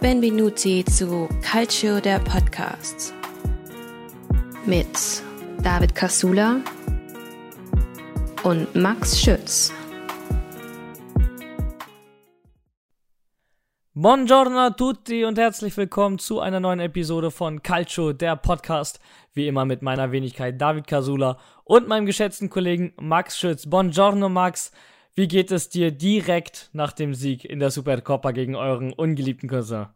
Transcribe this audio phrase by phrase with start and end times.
[0.00, 3.12] Benvenuti zu Calcio der Podcast
[4.64, 5.22] mit
[5.62, 6.62] David Casula
[8.42, 9.70] und Max Schütz.
[13.92, 19.00] Buongiorno a tutti und herzlich willkommen zu einer neuen Episode von Calcio, der Podcast.
[19.34, 23.68] Wie immer mit meiner Wenigkeit David Casula und meinem geschätzten Kollegen Max Schütz.
[23.68, 24.72] Buongiorno Max,
[25.14, 29.88] wie geht es dir direkt nach dem Sieg in der Supercoppa gegen euren ungeliebten Cousin?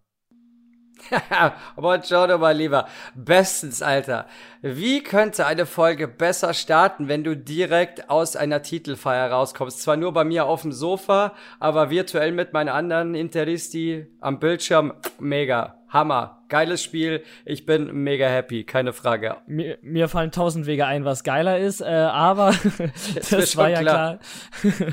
[1.76, 2.86] Buongiorno, mein Lieber.
[3.14, 4.26] Bestens, Alter.
[4.62, 9.82] Wie könnte eine Folge besser starten, wenn du direkt aus einer Titelfeier rauskommst?
[9.82, 14.94] Zwar nur bei mir auf dem Sofa, aber virtuell mit meinen anderen Interisti am Bildschirm.
[15.18, 15.78] Mega.
[15.88, 16.43] Hammer.
[16.54, 17.24] Geiles Spiel.
[17.44, 18.62] Ich bin mega happy.
[18.62, 19.38] Keine Frage.
[19.48, 22.54] Mir, mir fallen tausend Wege ein, was geiler ist, äh, aber
[23.16, 24.20] das, das war ja klar.
[24.60, 24.92] klar.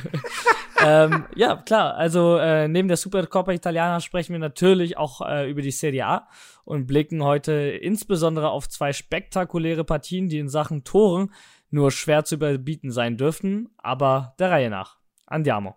[1.06, 1.94] ähm, ja, klar.
[1.94, 6.28] Also äh, neben der Supercoppa Italiana sprechen wir natürlich auch äh, über die Serie A
[6.66, 11.32] und blicken heute insbesondere auf zwei spektakuläre Partien, die in Sachen Toren
[11.70, 14.98] nur schwer zu überbieten sein dürften, aber der Reihe nach.
[15.28, 15.76] Andiamo.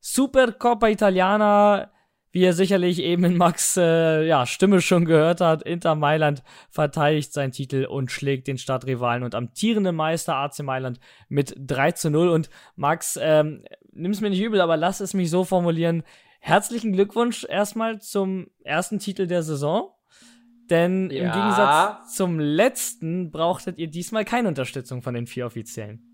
[0.00, 1.90] Supercoppa Italiana
[2.32, 7.32] wie ihr sicherlich eben in Max äh, ja, Stimme schon gehört habt, Inter Mailand verteidigt
[7.32, 12.28] seinen Titel und schlägt den Stadtrivalen und amtierenden Meister AC Mailand mit 3 zu 0.
[12.28, 16.04] Und Max, ähm, nimm's mir nicht übel, aber lass es mich so formulieren.
[16.38, 19.90] Herzlichen Glückwunsch erstmal zum ersten Titel der Saison.
[20.70, 21.24] Denn ja.
[21.24, 26.06] im Gegensatz zum letzten brauchtet ihr diesmal keine Unterstützung von den vier Offiziellen.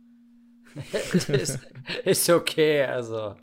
[1.29, 1.61] ist,
[2.05, 3.35] ist okay, also.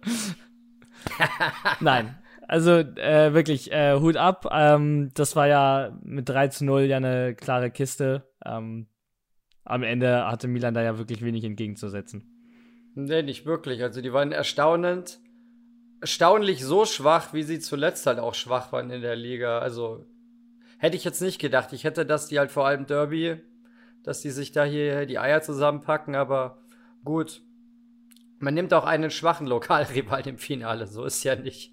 [1.79, 2.15] Nein,
[2.53, 4.47] also äh, wirklich, äh, Hut ab.
[4.51, 8.31] Ähm, das war ja mit 3 zu 0 ja eine klare Kiste.
[8.45, 8.85] Ähm,
[9.63, 12.91] am Ende hatte Milan da ja wirklich wenig entgegenzusetzen.
[12.93, 13.81] Nee, nicht wirklich.
[13.81, 15.19] Also die waren erstaunend,
[15.99, 19.57] erstaunlich so schwach, wie sie zuletzt halt auch schwach waren in der Liga.
[19.57, 20.05] Also
[20.77, 21.73] hätte ich jetzt nicht gedacht.
[21.73, 23.37] Ich hätte, dass die halt vor allem Derby,
[24.03, 26.59] dass die sich da hier die Eier zusammenpacken, aber
[27.03, 27.41] gut.
[28.37, 31.72] Man nimmt auch einen schwachen Lokalrival im Finale, so ist ja nicht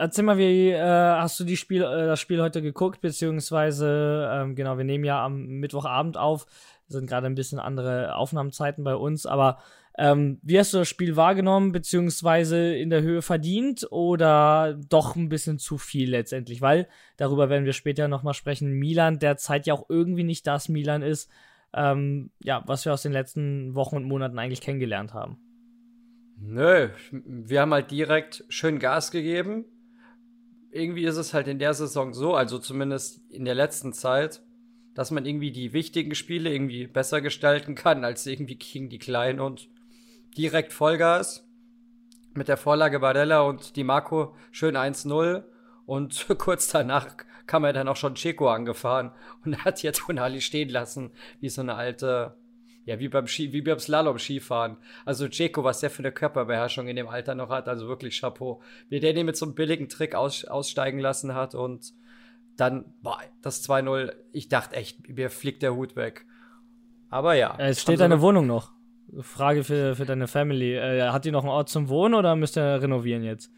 [0.00, 4.54] erzähl mal, wie äh, hast du die Spiel, äh, das Spiel heute geguckt, beziehungsweise, ähm,
[4.54, 6.46] genau, wir nehmen ja am Mittwochabend auf,
[6.88, 9.58] sind gerade ein bisschen andere Aufnahmezeiten bei uns, aber
[9.98, 15.28] ähm, wie hast du das Spiel wahrgenommen, beziehungsweise in der Höhe verdient oder doch ein
[15.28, 16.62] bisschen zu viel letztendlich?
[16.62, 16.88] Weil,
[17.18, 21.30] darüber werden wir später nochmal sprechen, Milan derzeit ja auch irgendwie nicht das Milan ist,
[21.74, 25.38] ähm, ja, was wir aus den letzten Wochen und Monaten eigentlich kennengelernt haben.
[26.38, 29.66] Nö, wir haben halt direkt schön Gas gegeben,
[30.70, 34.42] irgendwie ist es halt in der Saison so, also zumindest in der letzten Zeit,
[34.94, 39.40] dass man irgendwie die wichtigen Spiele irgendwie besser gestalten kann als irgendwie gegen die Kleinen
[39.40, 39.68] und
[40.36, 41.48] direkt Vollgas
[42.34, 45.44] mit der Vorlage Barella und die Marco schön 1-0
[45.86, 47.16] und kurz danach
[47.46, 49.10] kam er dann auch schon Checo angefahren
[49.44, 51.10] und hat jetzt Tonali stehen lassen,
[51.40, 52.36] wie so eine alte
[52.84, 54.76] ja, wie beim Ski, wie beim Slalom-Skifahren.
[55.04, 58.62] Also Jeko, was der für eine Körperbeherrschung in dem Alter noch hat, also wirklich Chapeau.
[58.88, 61.92] Wie der den mit so einem billigen Trick aus, aussteigen lassen hat und
[62.56, 66.26] dann, boah, das 2-0, ich dachte echt, mir fliegt der Hut weg.
[67.08, 67.54] Aber ja.
[67.58, 68.72] Es steht deine Wohnung noch.
[69.20, 70.76] Frage für, für deine Family.
[70.76, 73.50] Äh, hat die noch einen Ort zum Wohnen oder müsst ihr renovieren jetzt?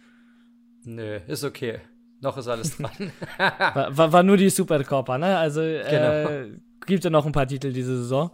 [0.84, 1.80] Nö, ist okay.
[2.20, 3.12] Noch ist alles dran.
[3.38, 5.36] war, war, war, nur die Supercoppa, ne?
[5.36, 6.58] Also äh, genau.
[6.86, 8.30] gibt ja noch ein paar Titel diese Saison.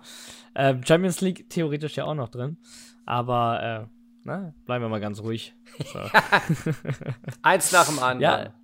[0.59, 2.59] Äh, Champions League theoretisch ja auch noch drin.
[3.07, 3.87] Aber äh,
[4.25, 5.55] na, bleiben wir mal ganz ruhig.
[5.93, 6.01] So.
[7.43, 8.21] Eins nach dem anderen.
[8.21, 8.55] Ja.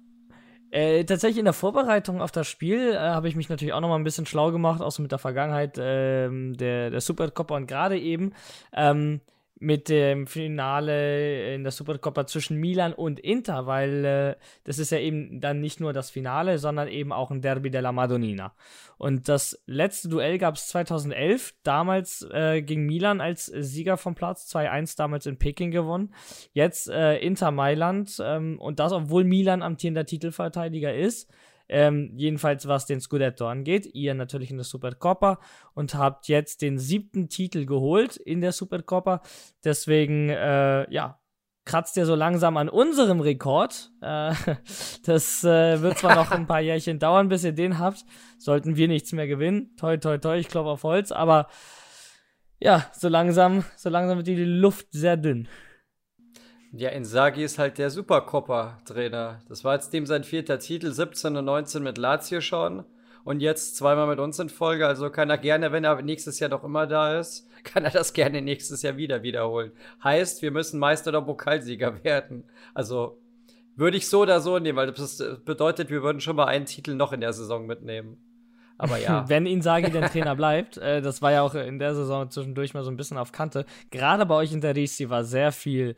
[0.73, 3.89] Äh, tatsächlich in der Vorbereitung auf das Spiel äh, habe ich mich natürlich auch noch
[3.89, 7.69] mal ein bisschen schlau gemacht, auch so mit der Vergangenheit ähm, der, der Supercoppa und
[7.69, 8.33] gerade eben
[8.73, 9.21] ähm,
[9.65, 14.99] mit dem Finale in der Supercoppa zwischen Milan und Inter, weil äh, das ist ja
[14.99, 18.53] eben dann nicht nur das Finale, sondern eben auch ein Derby della Madonnina.
[18.99, 24.55] Und das letzte Duell gab es 2011, damals äh, gegen Milan als Sieger vom Platz,
[24.55, 26.15] 2-1 damals in Peking gewonnen.
[26.53, 31.31] Jetzt äh, Inter Mailand ähm, und das, obwohl Milan amtierender Titelverteidiger ist.
[31.69, 33.89] Ähm, jedenfalls was den Scudetto angeht.
[33.95, 35.41] Ihr natürlich in der Supercoppa
[35.75, 39.23] und habt jetzt den siebten Titel geholt in der Supercoppa.
[39.65, 41.21] Deswegen, äh, ja,
[41.65, 43.91] kratzt ihr so langsam an unserem Rekord.
[44.01, 44.35] Äh,
[45.05, 48.05] das äh, wird zwar noch ein paar Jährchen dauern, bis ihr den habt.
[48.39, 49.75] Sollten wir nichts mehr gewinnen.
[49.77, 51.13] Toi, toi, toi, ich glaube auf Holz.
[51.13, 51.49] Aber
[52.61, 55.49] ja, so langsam, so langsam wird die Luft sehr dünn.
[56.77, 59.41] Ja, Inzaghi ist halt der Supercoppa-Trainer.
[59.49, 62.85] Das war jetzt dem sein vierter Titel, 17 und 19 mit Lazio schon.
[63.23, 64.85] Und jetzt zweimal mit uns in Folge.
[64.85, 68.13] Also kann er gerne, wenn er nächstes Jahr doch immer da ist, kann er das
[68.13, 69.71] gerne nächstes Jahr wieder wiederholen.
[70.03, 72.43] Heißt, wir müssen Meister oder Pokalsieger werden.
[72.75, 73.19] Also
[73.77, 76.95] Würde ich so oder so nehmen, weil das bedeutet, wir würden schon mal einen Titel
[76.95, 78.19] noch in der Saison mitnehmen.
[78.79, 79.25] Aber ja.
[79.29, 82.83] Wenn Insagi den Trainer bleibt, äh, das war ja auch in der Saison zwischendurch mal
[82.83, 83.65] so ein bisschen auf Kante.
[83.91, 85.95] Gerade bei euch in der Risi war sehr viel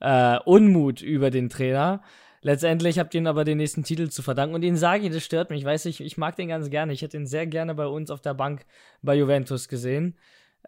[0.00, 2.02] äh, Unmut über den Trainer.
[2.42, 4.54] Letztendlich habt ihr ihn aber den nächsten Titel zu verdanken.
[4.54, 5.60] Und Insagi, das stört mich.
[5.60, 6.92] Ich weiß, ich, ich mag den ganz gerne.
[6.92, 8.64] Ich hätte ihn sehr gerne bei uns auf der Bank
[9.02, 10.16] bei Juventus gesehen.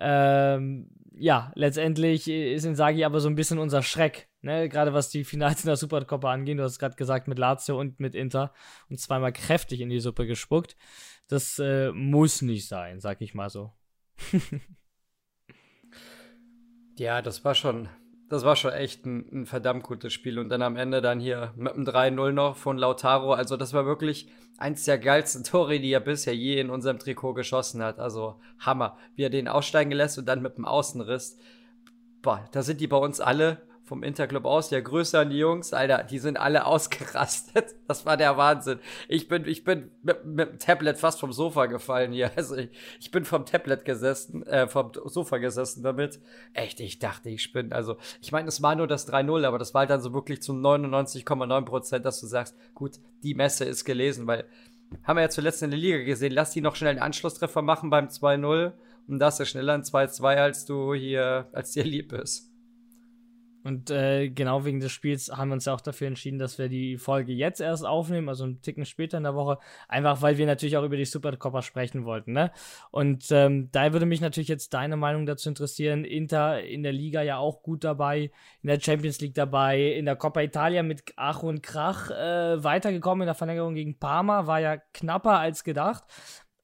[0.00, 4.68] Ähm, ja, letztendlich ist Insagi aber so ein bisschen unser Schreck, ne?
[4.68, 6.58] gerade was die Finals in der Supercoppa angehen.
[6.58, 8.52] Du hast gerade gesagt, mit Lazio und mit Inter
[8.88, 10.76] und zweimal kräftig in die Suppe gespuckt.
[11.28, 13.72] Das äh, muss nicht sein, sag ich mal so.
[16.98, 17.88] ja, das war schon,
[18.32, 20.38] das war schon echt ein, ein, verdammt gutes Spiel.
[20.38, 23.34] Und dann am Ende dann hier mit einem 3-0 noch von Lautaro.
[23.34, 24.26] Also, das war wirklich
[24.56, 27.98] eins der geilsten Tore, die er bisher je in unserem Trikot geschossen hat.
[27.98, 28.96] Also, Hammer.
[29.16, 31.38] Wie er den aussteigen lässt und dann mit dem Außenriss.
[32.22, 35.72] Boah, da sind die bei uns alle vom Interclub aus, der größer an die Jungs,
[35.72, 37.74] Alter, die sind alle ausgerastet.
[37.88, 38.78] Das war der Wahnsinn.
[39.08, 42.30] Ich bin, ich bin mit, mit dem Tablet fast vom Sofa gefallen hier.
[42.42, 46.20] Also ich, ich bin vom Tablet gesessen, äh, vom Sofa gesessen damit.
[46.54, 47.74] Echt, ich dachte, ich spinne.
[47.74, 50.42] Also, ich meine, es war nur das 3-0, aber das war halt dann so wirklich
[50.42, 54.46] zu 99,9 Prozent, dass du sagst, gut, die Messe ist gelesen, weil
[55.04, 57.90] haben wir ja zuletzt in der Liga gesehen, lass die noch schnell einen Anschlusstreffer machen
[57.90, 58.72] beim 2-0
[59.08, 62.51] und das ist schneller ein 2-2, als du hier, als dir lieb ist.
[63.64, 66.68] Und äh, genau wegen des Spiels haben wir uns ja auch dafür entschieden, dass wir
[66.68, 70.46] die Folge jetzt erst aufnehmen, also einen Ticken später in der Woche, einfach weil wir
[70.46, 72.32] natürlich auch über die Supercoppa sprechen wollten.
[72.32, 72.50] Ne?
[72.90, 76.04] Und ähm, da würde mich natürlich jetzt deine Meinung dazu interessieren.
[76.04, 78.32] Inter in der Liga ja auch gut dabei,
[78.62, 83.22] in der Champions League dabei, in der Coppa Italia mit Ach und Krach äh, weitergekommen
[83.22, 86.04] in der Verlängerung gegen Parma, war ja knapper als gedacht,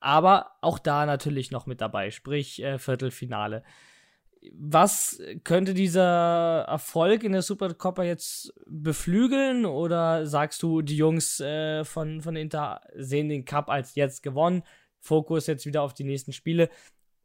[0.01, 3.63] aber auch da natürlich noch mit dabei, sprich äh, Viertelfinale
[4.53, 9.67] was könnte dieser Erfolg in der Supercoppa jetzt beflügeln?
[9.67, 14.63] Oder sagst du, die Jungs äh, von, von Inter sehen den Cup als jetzt gewonnen?
[15.01, 16.71] Fokus jetzt wieder auf die nächsten Spiele?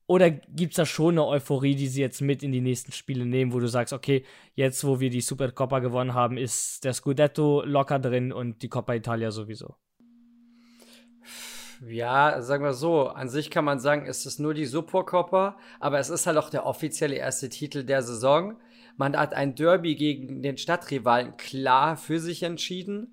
[0.05, 3.25] Oder gibt es da schon eine Euphorie, die sie jetzt mit in die nächsten Spiele
[3.25, 7.63] nehmen, wo du sagst, okay, jetzt wo wir die Supercoppa gewonnen haben, ist der Scudetto
[7.63, 9.75] locker drin und die Coppa Italia sowieso?
[11.85, 15.99] Ja, sagen wir so, an sich kann man sagen, es ist nur die Supercoppa, aber
[15.99, 18.57] es ist halt auch der offizielle erste Titel der Saison.
[18.95, 23.11] Man hat ein Derby gegen den Stadtrivalen klar für sich entschieden.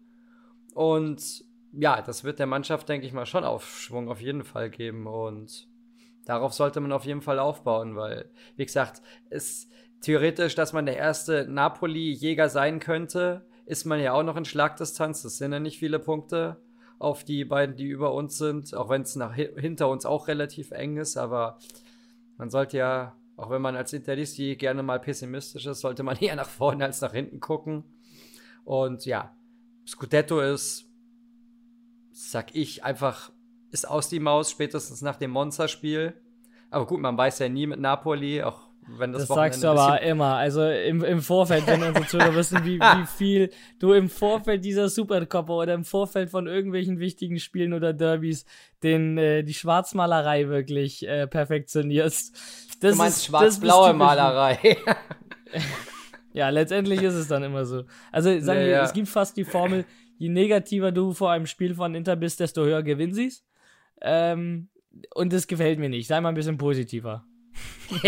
[0.74, 5.08] Und ja, das wird der Mannschaft, denke ich mal, schon Aufschwung auf jeden Fall geben.
[5.08, 5.66] Und
[6.24, 9.68] darauf sollte man auf jeden Fall aufbauen, weil, wie gesagt, ist
[10.00, 15.22] theoretisch, dass man der erste Napoli-Jäger sein könnte, ist man ja auch noch in Schlagdistanz.
[15.22, 16.58] Das sind ja nicht viele Punkte
[17.00, 20.70] auf die beiden, die über uns sind, auch wenn es nach hinter uns auch relativ
[20.70, 21.58] eng ist, aber
[22.36, 26.36] man sollte ja, auch wenn man als Interlisti gerne mal pessimistisch ist, sollte man eher
[26.36, 27.84] nach vorne als nach hinten gucken.
[28.64, 29.34] Und ja,
[29.86, 30.90] Scudetto ist,
[32.12, 33.32] sag ich, einfach,
[33.70, 36.20] ist aus die Maus, spätestens nach dem Monsterspiel.
[36.68, 40.00] Aber gut, man weiß ja nie mit Napoli, auch wenn das, das sagst du aber
[40.02, 40.34] immer.
[40.36, 44.88] Also im, im Vorfeld, wenn unsere Zuhörer wissen, wie, wie viel du im Vorfeld dieser
[44.88, 48.44] Supercopper oder im Vorfeld von irgendwelchen wichtigen Spielen oder Derbys
[48.82, 52.34] den, äh, die Schwarzmalerei wirklich äh, perfektionierst.
[52.80, 54.76] Das du meinst schwarz-blaue Malerei.
[56.32, 57.84] ja, letztendlich ist es dann immer so.
[58.10, 58.84] Also sagen ja, wir, ja.
[58.84, 59.84] es gibt fast die Formel,
[60.18, 63.44] je negativer du vor einem Spiel von Inter bist, desto höher gewinnen sie es.
[64.00, 64.68] Ähm,
[65.14, 66.08] und das gefällt mir nicht.
[66.08, 67.24] Sei mal ein bisschen positiver.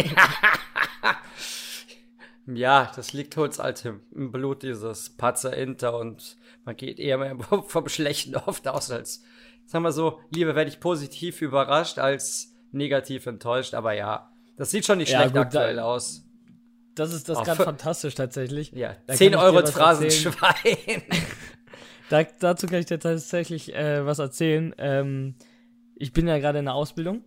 [2.47, 7.37] ja, das liegt uns halt im Blut, dieses Patzer Inter und man geht eher mehr
[7.67, 9.23] vom Schlechten oft aus als,
[9.67, 14.87] sagen wir so, lieber werde ich positiv überrascht als negativ enttäuscht, aber ja, das sieht
[14.87, 16.25] schon nicht ja, schlecht gut, aktuell da, aus.
[16.95, 18.73] Das ist das ganz fantastisch tatsächlich.
[18.73, 21.03] Ja, da 10 Euro ins Phrasenschwein.
[22.11, 24.75] da, dazu kann ich dir tatsächlich äh, was erzählen.
[24.77, 25.37] Ähm,
[25.97, 27.25] ich bin ja gerade in der Ausbildung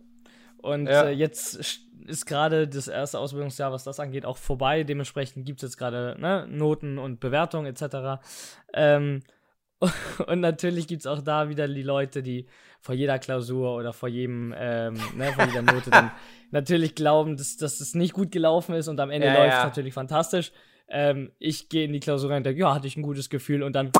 [0.58, 1.04] und ja.
[1.04, 4.84] äh, jetzt ist gerade das erste Ausbildungsjahr, was das angeht, auch vorbei.
[4.84, 8.22] Dementsprechend gibt es jetzt gerade ne, Noten und Bewertungen etc.
[8.72, 9.22] Ähm,
[10.26, 12.46] und natürlich gibt es auch da wieder die Leute, die
[12.80, 16.12] vor jeder Klausur oder vor jedem, ähm, ne, vor jeder Note dann
[16.50, 19.58] natürlich glauben, dass, dass es nicht gut gelaufen ist und am Ende ja, läuft es
[19.58, 19.64] ja.
[19.64, 20.52] natürlich fantastisch.
[20.88, 23.62] Ähm, ich gehe in die Klausur rein und denke, ja, hatte ich ein gutes Gefühl
[23.62, 23.90] und dann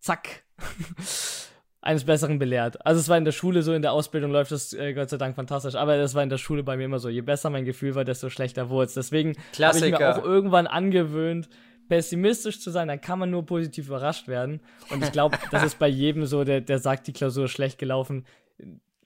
[0.00, 0.44] zack
[1.80, 2.84] eines Besseren belehrt.
[2.84, 5.16] Also es war in der Schule so, in der Ausbildung läuft das äh, Gott sei
[5.16, 7.64] Dank fantastisch, aber das war in der Schule bei mir immer so, je besser mein
[7.64, 8.94] Gefühl war, desto schlechter wurde es.
[8.94, 11.48] Deswegen habe ich mir auch irgendwann angewöhnt,
[11.88, 14.60] pessimistisch zu sein, dann kann man nur positiv überrascht werden.
[14.90, 17.78] Und ich glaube, das ist bei jedem so, der, der sagt, die Klausur ist schlecht
[17.78, 18.26] gelaufen.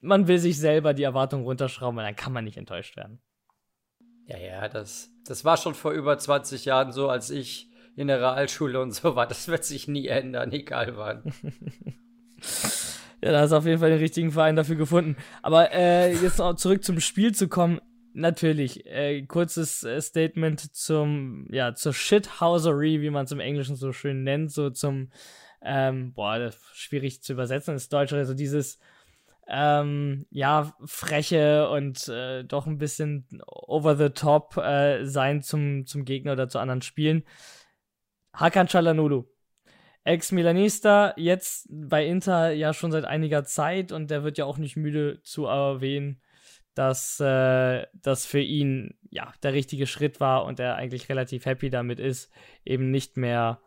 [0.00, 3.21] Man will sich selber die Erwartung runterschrauben, weil dann kann man nicht enttäuscht werden.
[4.26, 8.19] Ja, ja, das, das war schon vor über 20 Jahren so, als ich in der
[8.19, 9.26] Realschule und so war.
[9.26, 11.33] Das wird sich nie ändern, egal wann.
[13.22, 15.16] ja, da hast du auf jeden Fall den richtigen Verein dafür gefunden.
[15.42, 17.80] Aber äh, jetzt noch zurück zum Spiel zu kommen.
[18.14, 23.92] Natürlich, äh, kurzes äh, Statement zum, ja, zur Shithousery, wie man es im Englischen so
[23.92, 25.11] schön nennt, so zum,
[25.62, 28.78] ähm, boah, das ist schwierig zu übersetzen ins Deutsche, also dieses,
[29.49, 36.04] ähm, ja, freche und äh, doch ein bisschen over the top äh, sein zum, zum
[36.04, 37.25] Gegner oder zu anderen Spielen.
[38.34, 39.25] Hakan Çalhanoğlu,
[40.04, 44.76] Ex-Milanista, jetzt bei Inter ja schon seit einiger Zeit und der wird ja auch nicht
[44.76, 46.21] müde zu erwähnen,
[46.75, 51.71] dass äh, das für ihn ja der richtige Schritt war und er eigentlich relativ happy
[51.71, 52.32] damit ist,
[52.64, 53.61] eben nicht mehr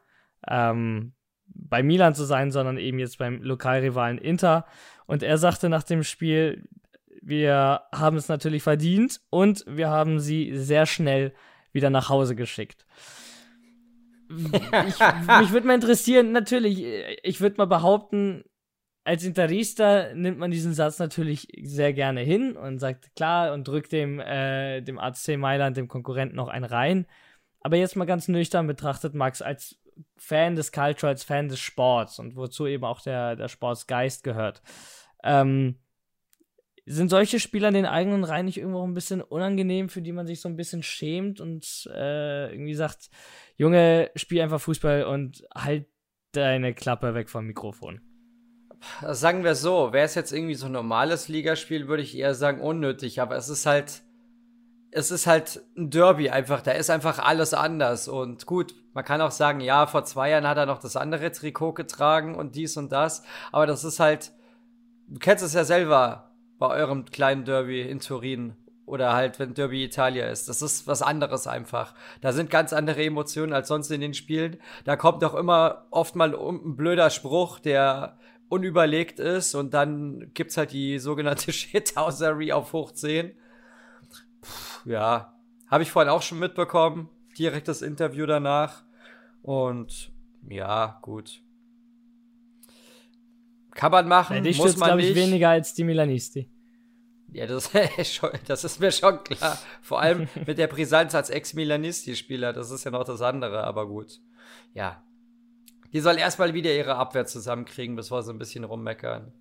[0.48, 1.14] ähm,
[1.48, 4.66] bei Milan zu sein, sondern eben jetzt beim Lokalrivalen Inter.
[5.06, 6.68] Und er sagte nach dem Spiel,
[7.22, 11.34] wir haben es natürlich verdient und wir haben sie sehr schnell
[11.72, 12.86] wieder nach Hause geschickt.
[14.30, 15.00] Ich,
[15.40, 16.84] mich würde mal interessieren, natürlich,
[17.24, 18.44] ich würde mal behaupten,
[19.04, 23.92] als Interista nimmt man diesen Satz natürlich sehr gerne hin und sagt klar und drückt
[23.92, 27.06] dem, äh, dem AC Mailand, dem Konkurrenten, noch einen rein.
[27.62, 29.80] Aber jetzt mal ganz nüchtern betrachtet, Max, als
[30.18, 34.62] Fan des Culture, als Fan des Sports und wozu eben auch der, der Sportsgeist gehört.
[35.24, 35.78] Ähm,
[36.86, 40.28] sind solche Spieler in den eigenen Reihen nicht irgendwo ein bisschen unangenehm, für die man
[40.28, 43.10] sich so ein bisschen schämt und äh, irgendwie sagt,
[43.58, 45.88] Junge, spiel einfach Fußball und halt
[46.34, 48.02] deine Klappe weg vom Mikrofon?
[49.02, 52.62] Sagen wir so, wäre es jetzt irgendwie so ein normales Ligaspiel, würde ich eher sagen
[52.62, 54.04] unnötig, aber es ist halt,
[54.92, 58.08] es ist halt ein Derby einfach, da ist einfach alles anders.
[58.08, 61.32] Und gut, man kann auch sagen, ja, vor zwei Jahren hat er noch das andere
[61.32, 64.32] Trikot getragen und dies und das, aber das ist halt,
[65.08, 66.25] du kennst es ja selber
[66.58, 68.54] bei eurem kleinen Derby in Turin
[68.86, 70.48] oder halt, wenn Derby Italia ist.
[70.48, 71.96] Das ist was anderes einfach.
[72.22, 74.58] Da sind ganz andere Emotionen als sonst in den Spielen.
[74.84, 80.58] Da kommt doch immer oft mal ein blöder Spruch, der unüberlegt ist und dann gibt's
[80.58, 83.32] halt die sogenannte Shithousery auf hoch 10.
[84.42, 85.34] Puh, ja,
[85.68, 88.84] habe ich vorhin auch schon mitbekommen, direkt das Interview danach
[89.42, 90.12] und
[90.48, 91.42] ja, gut.
[93.76, 95.10] Kann man machen, ja, dich muss man nicht.
[95.10, 96.50] Ich, weniger als die Milanisti.
[97.32, 97.70] Ja, das,
[98.48, 99.60] das ist mir schon klar.
[99.82, 104.22] Vor allem mit der Brisanz als Ex-Milanisti-Spieler, das ist ja noch das andere, aber gut.
[104.74, 105.04] Ja,
[105.92, 109.34] die soll erstmal wieder ihre Abwehr zusammenkriegen, bevor sie ein bisschen rummeckern.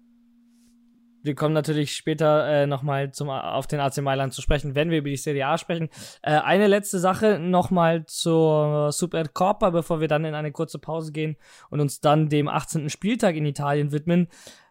[1.25, 5.09] Wir kommen natürlich später äh, nochmal auf den AC Mailand zu sprechen, wenn wir über
[5.09, 5.89] die Serie A sprechen.
[6.23, 11.37] Äh, eine letzte Sache nochmal zur Supercoppa, bevor wir dann in eine kurze Pause gehen
[11.71, 12.91] und uns dann dem 18.
[12.91, 14.29] Spieltag in Italien widmen.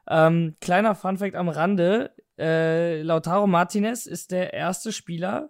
[0.07, 5.49] Ähm, kleiner Funfact am Rande: äh, Lautaro Martinez ist der erste Spieler,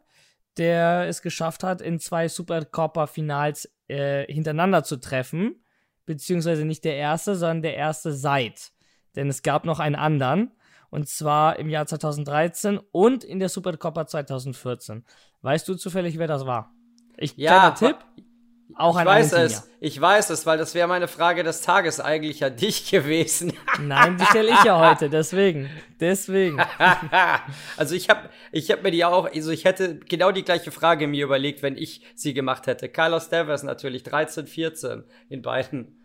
[0.58, 5.64] der es geschafft hat, in zwei Supercoppa-Finals äh, hintereinander zu treffen
[6.06, 8.72] beziehungsweise nicht der erste, sondern der erste seit.
[9.16, 10.52] Denn es gab noch einen anderen,
[10.94, 15.04] und zwar im Jahr 2013 und in der Supercoppa 2014.
[15.42, 16.72] Weißt du zufällig, wer das war?
[17.18, 17.98] Ich, ja, Tipp.
[18.76, 22.46] Auch ich weiß es, ich weiß es, weil das wäre meine Frage des Tages eigentlich
[22.46, 23.54] an dich gewesen.
[23.82, 25.68] Nein, die stelle ich ja heute, deswegen,
[26.00, 26.62] deswegen.
[27.78, 31.08] also ich habe ich hab mir die auch, also ich hätte genau die gleiche Frage
[31.08, 32.88] mir überlegt, wenn ich sie gemacht hätte.
[32.88, 36.03] Carlos Tevez natürlich, 13, 14 in beiden.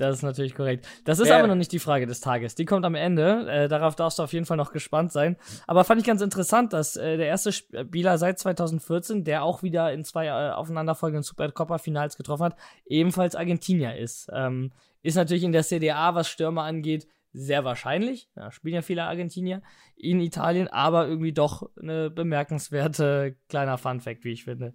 [0.00, 0.88] Das ist natürlich korrekt.
[1.04, 1.38] Das ist ja.
[1.38, 2.54] aber noch nicht die Frage des Tages.
[2.54, 3.46] Die kommt am Ende.
[3.50, 5.36] Äh, darauf darfst du auf jeden Fall noch gespannt sein.
[5.66, 9.92] Aber fand ich ganz interessant, dass äh, der erste Spieler seit 2014, der auch wieder
[9.92, 14.30] in zwei äh, aufeinanderfolgenden Supercopa-Finals getroffen hat, ebenfalls Argentinier ist.
[14.32, 18.30] Ähm, ist natürlich in der CDA, was Stürmer angeht, sehr wahrscheinlich.
[18.36, 19.60] Ja, spielen ja viele Argentinier
[19.96, 24.72] in Italien, aber irgendwie doch eine bemerkenswerte kleiner Fun-Fact, wie ich finde.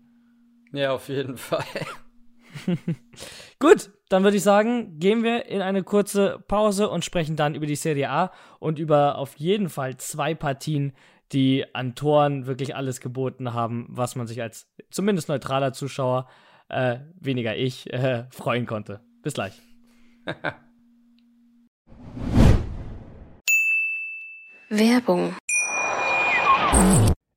[0.71, 1.65] Ja, auf jeden Fall.
[3.59, 7.65] Gut, dann würde ich sagen, gehen wir in eine kurze Pause und sprechen dann über
[7.65, 10.93] die Serie A und über auf jeden Fall zwei Partien,
[11.31, 16.27] die an Toren wirklich alles geboten haben, was man sich als zumindest neutraler Zuschauer,
[16.69, 19.01] äh, weniger ich, äh, freuen konnte.
[19.23, 19.59] Bis gleich.
[24.69, 25.35] Werbung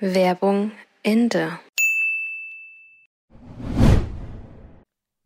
[0.00, 0.72] Werbung
[1.04, 1.60] Ende.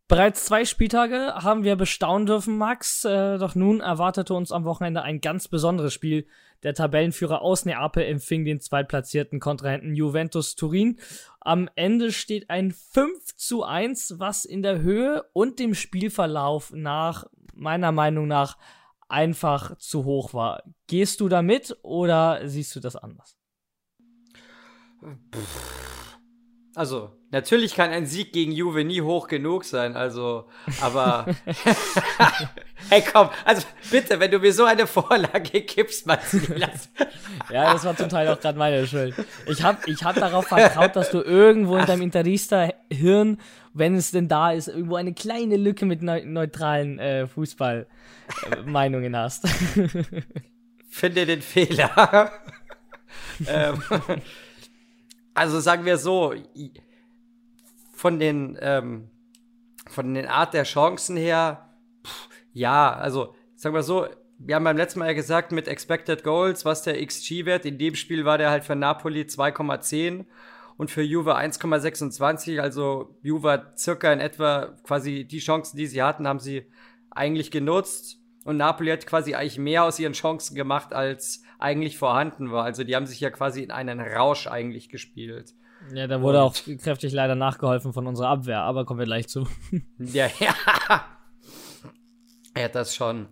[0.09, 3.05] Bereits zwei Spieltage haben wir bestaunen dürfen, Max.
[3.05, 6.27] Äh, doch nun erwartete uns am Wochenende ein ganz besonderes Spiel.
[6.63, 10.99] Der Tabellenführer aus Neapel empfing den zweitplatzierten Kontrahenten Juventus Turin.
[11.41, 17.25] Am Ende steht ein 5 zu 1, was in der Höhe und dem Spielverlauf nach,
[17.55, 18.59] meiner Meinung nach,
[19.09, 20.63] einfach zu hoch war.
[20.89, 23.38] Gehst du damit oder siehst du das anders?
[26.79, 30.49] Also, natürlich kann ein Sieg gegen Juve nie hoch genug sein, also,
[30.81, 31.27] aber.
[32.89, 36.89] hey, komm, also bitte, wenn du mir so eine Vorlage gibst, Matthias.
[37.51, 39.13] ja, das war zum Teil auch gerade meine Schuld.
[39.47, 43.39] Ich habe ich hab darauf vertraut, dass du irgendwo in deinem Interista-Hirn,
[43.75, 49.49] wenn es denn da ist, irgendwo eine kleine Lücke mit ne neutralen äh, Fußballmeinungen hast.
[50.89, 52.31] Finde den Fehler.
[53.49, 53.83] ähm,
[55.39, 56.35] also sagen wir so,
[57.93, 59.09] von den, ähm,
[59.89, 61.71] von den Art der Chancen her,
[62.05, 66.25] pff, ja, also sagen wir so, wir haben beim letzten Mal ja gesagt, mit Expected
[66.25, 70.25] Goals, was der XG-Wert, in dem Spiel war der halt für Napoli 2,10
[70.77, 76.27] und für Juve 1,26, also Juve circa in etwa quasi die Chancen, die sie hatten,
[76.27, 76.67] haben sie
[77.11, 82.51] eigentlich genutzt und Napoli hat quasi eigentlich mehr aus ihren Chancen gemacht, als eigentlich vorhanden
[82.51, 82.65] war.
[82.65, 85.53] Also die haben sich ja quasi in einen Rausch eigentlich gespielt.
[85.93, 89.29] Ja, da wurde Und auch kräftig leider nachgeholfen von unserer Abwehr, aber kommen wir gleich
[89.29, 89.47] zu.
[89.99, 90.55] ja, ja.
[92.57, 93.29] Ja, das schon.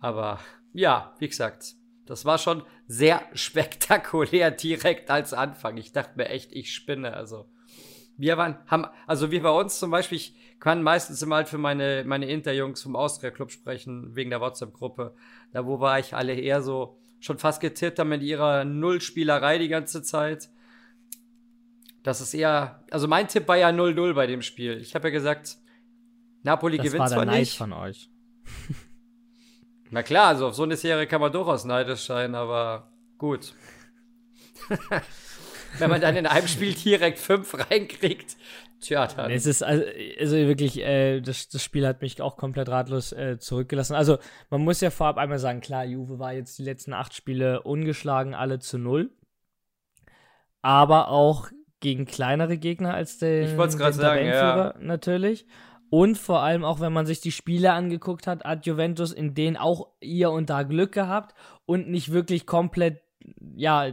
[0.00, 0.38] Aber
[0.74, 1.72] ja, wie gesagt,
[2.04, 5.78] das war schon sehr spektakulär direkt als Anfang.
[5.78, 7.14] Ich dachte mir echt, ich spinne.
[7.14, 7.48] Also
[8.18, 11.58] wir waren, haben, also wir bei uns zum Beispiel, ich kann meistens immer halt für
[11.58, 15.12] meine, meine Interjungs vom Austria Club sprechen, wegen der WhatsApp-Gruppe.
[15.52, 19.66] Da wo war ich alle eher so schon fast getippt haben mit ihrer Nullspielerei die
[19.66, 20.50] ganze Zeit.
[22.04, 24.78] Das ist eher, also mein Tipp war ja 0-0 bei dem Spiel.
[24.78, 25.56] Ich habe ja gesagt,
[26.44, 27.58] Napoli das gewinnt war der zwar Neid nicht.
[27.58, 28.08] von euch.
[29.90, 33.52] Na klar, also auf so eine Serie kann man durchaus neidisch sein, aber gut.
[35.78, 38.36] Wenn man dann in einem Spiel direkt fünf reinkriegt,
[38.82, 39.30] tja, dann.
[39.30, 39.84] Es ist also,
[40.18, 43.94] also wirklich, äh, das, das Spiel hat mich auch komplett ratlos äh, zurückgelassen.
[43.94, 44.18] Also,
[44.50, 48.34] man muss ja vorab einmal sagen, klar, Juve war jetzt die letzten acht Spiele ungeschlagen,
[48.34, 49.10] alle zu null.
[50.60, 51.48] Aber auch
[51.80, 54.74] gegen kleinere Gegner als den, ich den sagen, ja.
[54.78, 55.46] natürlich.
[55.90, 59.56] Und vor allem auch, wenn man sich die Spiele angeguckt hat, hat Juventus in denen
[59.56, 61.34] auch ihr und da Glück gehabt
[61.66, 63.02] und nicht wirklich komplett
[63.56, 63.92] ja,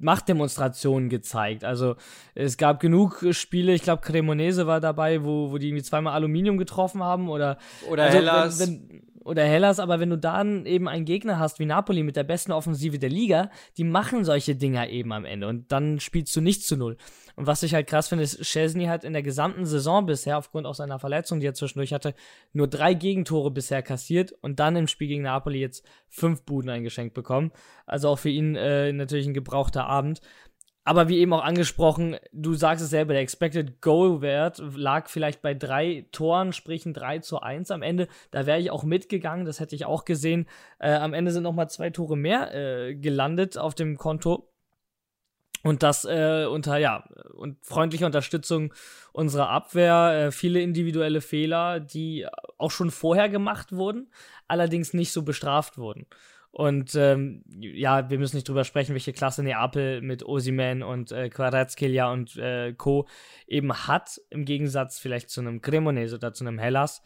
[0.00, 1.64] Machtdemonstrationen gezeigt.
[1.64, 1.96] Also
[2.34, 6.58] es gab genug Spiele, ich glaube Cremonese war dabei, wo, wo die irgendwie zweimal Aluminium
[6.58, 7.58] getroffen haben oder
[7.90, 8.60] oder also, Hellas.
[8.60, 12.14] Wenn, wenn, oder Hellas, aber wenn du dann eben einen Gegner hast wie Napoli mit
[12.16, 16.36] der besten Offensive der Liga, die machen solche Dinger eben am Ende und dann spielst
[16.36, 16.96] du nicht zu null.
[17.36, 20.66] Und was ich halt krass finde, ist, Chesney hat in der gesamten Saison bisher, aufgrund
[20.66, 22.14] auch seiner Verletzung, die er zwischendurch hatte,
[22.52, 27.14] nur drei Gegentore bisher kassiert und dann im Spiel gegen Napoli jetzt fünf Buden eingeschenkt
[27.14, 27.52] bekommen.
[27.86, 30.20] Also auch für ihn äh, natürlich ein gebrauchter Abend.
[30.86, 35.40] Aber wie eben auch angesprochen, du sagst es selber, der Expected Goal Wert lag vielleicht
[35.40, 38.06] bei drei Toren, sprich ein 3 zu 1 am Ende.
[38.30, 40.46] Da wäre ich auch mitgegangen, das hätte ich auch gesehen.
[40.78, 44.50] Äh, am Ende sind nochmal zwei Tore mehr äh, gelandet auf dem Konto.
[45.64, 48.74] Und das äh, unter, ja, und freundlicher Unterstützung
[49.12, 52.26] unserer Abwehr, äh, viele individuelle Fehler, die
[52.58, 54.10] auch schon vorher gemacht wurden,
[54.46, 56.06] allerdings nicht so bestraft wurden.
[56.50, 61.30] Und ähm, ja, wir müssen nicht drüber sprechen, welche Klasse Neapel mit Osiman und äh,
[61.30, 63.08] Quarazkelia und äh, Co.
[63.46, 67.02] eben hat, im Gegensatz vielleicht zu einem Cremonese oder zu einem Hellas.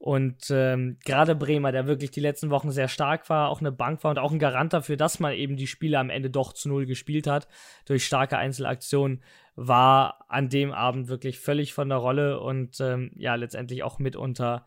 [0.00, 4.02] Und ähm, gerade Bremer, der wirklich die letzten Wochen sehr stark war, auch eine Bank
[4.02, 6.70] war und auch ein Garant dafür, dass man eben die Spiele am Ende doch zu
[6.70, 7.48] Null gespielt hat,
[7.84, 9.22] durch starke Einzelaktionen,
[9.56, 14.66] war an dem Abend wirklich völlig von der Rolle und ähm, ja, letztendlich auch mitunter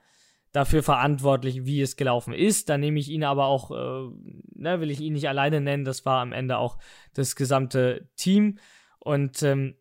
[0.51, 2.69] dafür verantwortlich, wie es gelaufen ist.
[2.69, 4.13] Da nehme ich ihn aber auch, äh,
[4.53, 6.77] ne, will ich ihn nicht alleine nennen, das war am Ende auch
[7.15, 8.59] das gesamte Team.
[8.99, 9.77] Und ähm,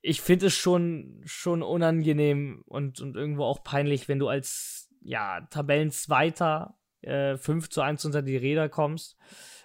[0.00, 5.40] ich finde es schon, schon unangenehm und, und irgendwo auch peinlich, wenn du als ja,
[5.50, 9.16] Tabellenzweiter äh, 5 zu 1 unter die Räder kommst.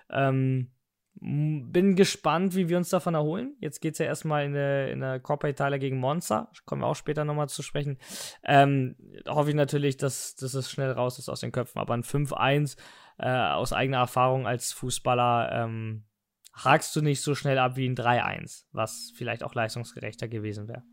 [0.10, 0.72] Ähm,
[1.16, 3.56] bin gespannt, wie wir uns davon erholen.
[3.60, 6.52] Jetzt geht es ja erstmal in der, in der Coppa Italia gegen Monza.
[6.66, 7.98] Kommen wir auch später nochmal zu sprechen.
[8.44, 8.96] Ähm,
[9.28, 11.80] hoffe ich natürlich, dass, dass es schnell raus ist aus den Köpfen.
[11.80, 12.78] Aber ein 5-1
[13.20, 16.06] äh, aus eigener Erfahrung als Fußballer ähm,
[16.52, 20.84] hakst du nicht so schnell ab wie ein 3-1, was vielleicht auch leistungsgerechter gewesen wäre.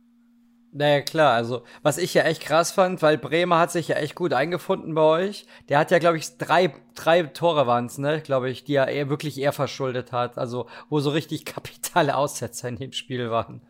[0.72, 4.14] Naja, klar, also was ich ja echt krass fand, weil Bremer hat sich ja echt
[4.14, 5.46] gut eingefunden bei euch.
[5.68, 9.08] Der hat ja, glaube ich, drei, drei Tore waren's, ne, glaube ich, die er eher,
[9.08, 10.38] wirklich eher verschuldet hat.
[10.38, 13.62] Also, wo so richtig kapitale Aussetzer in dem Spiel waren.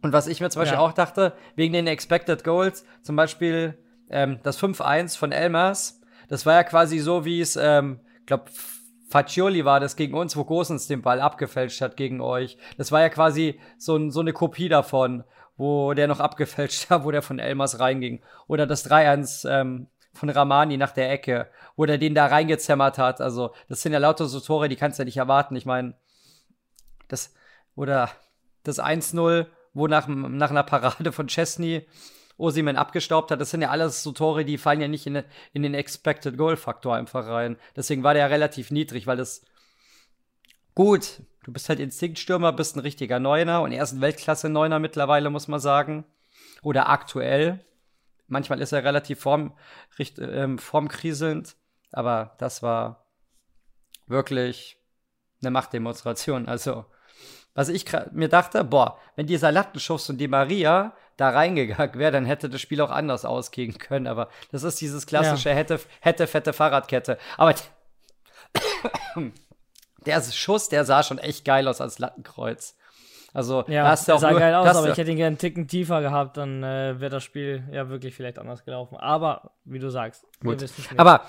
[0.00, 0.84] Und was ich mir zum Beispiel Ja.
[0.84, 3.76] auch dachte, wegen den Expected Goals, zum Beispiel
[4.10, 8.44] ähm, das 5-1 von Elmers, das war ja quasi so, wie es, ähm, glaube
[9.10, 12.58] Faccioli war das gegen uns, wo Gosens den Ball abgefälscht hat gegen euch.
[12.76, 15.24] Das war ja quasi so, so eine Kopie davon,
[15.58, 18.22] wo der noch abgefälscht hat, wo der von Elmers reinging.
[18.46, 23.20] Oder das 3-1 ähm, von Ramani nach der Ecke, wo der den da reingezämmert hat.
[23.20, 25.56] Also, das sind ja lauter so Tore, die kannst du ja nicht erwarten.
[25.56, 25.94] Ich meine,
[27.08, 27.34] das,
[27.74, 28.10] oder
[28.62, 31.86] das 1-0, wo nach, nach einer Parade von Chesney
[32.38, 35.62] Osimen abgestaubt hat, das sind ja alles so Tore, die fallen ja nicht in, in
[35.64, 37.56] den Expected Goal Faktor einfach rein.
[37.74, 39.42] Deswegen war der ja relativ niedrig, weil das
[40.76, 45.30] gut, du bist halt Instinktstürmer, bist ein richtiger Neuner und er ist ein Weltklasse-Neuner mittlerweile,
[45.30, 46.04] muss man sagen.
[46.60, 47.64] Oder aktuell.
[48.26, 49.56] Manchmal ist er relativ form,
[49.98, 51.56] richt, ähm, formkriselnd,
[51.90, 53.06] aber das war
[54.06, 54.76] wirklich
[55.40, 56.46] eine Machtdemonstration.
[56.48, 56.84] Also,
[57.54, 62.26] was ich mir dachte, boah, wenn dieser Lattenschuss und die Maria da reingegangen wäre, dann
[62.26, 64.06] hätte das Spiel auch anders ausgehen können.
[64.06, 67.16] Aber das ist dieses klassische hätte, hätte fette Fahrradkette.
[67.38, 67.54] Aber
[70.08, 72.76] der Schuss, der sah schon echt geil aus als Lattenkreuz.
[73.34, 76.00] Also, Ja, das sah nur, geil aus, aber ich hätte ihn gerne einen Ticken tiefer
[76.00, 78.96] gehabt, dann äh, wäre das Spiel ja wirklich vielleicht anders gelaufen.
[78.96, 80.64] Aber, wie du sagst, Gut.
[80.96, 81.22] Aber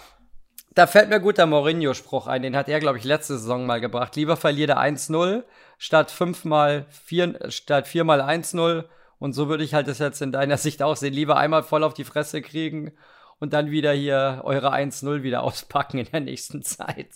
[0.73, 3.81] da fällt mir gut der Mourinho-Spruch ein, den hat er, glaube ich, letzte Saison mal
[3.81, 4.15] gebracht.
[4.15, 5.43] Lieber verliert er 1-0
[5.77, 8.85] statt fünfmal vier, statt viermal 1-0.
[9.17, 11.13] Und so würde ich halt das jetzt in deiner Sicht auch sehen.
[11.13, 12.93] Lieber einmal voll auf die Fresse kriegen
[13.39, 17.09] und dann wieder hier eure 1-0 wieder auspacken in der nächsten Zeit.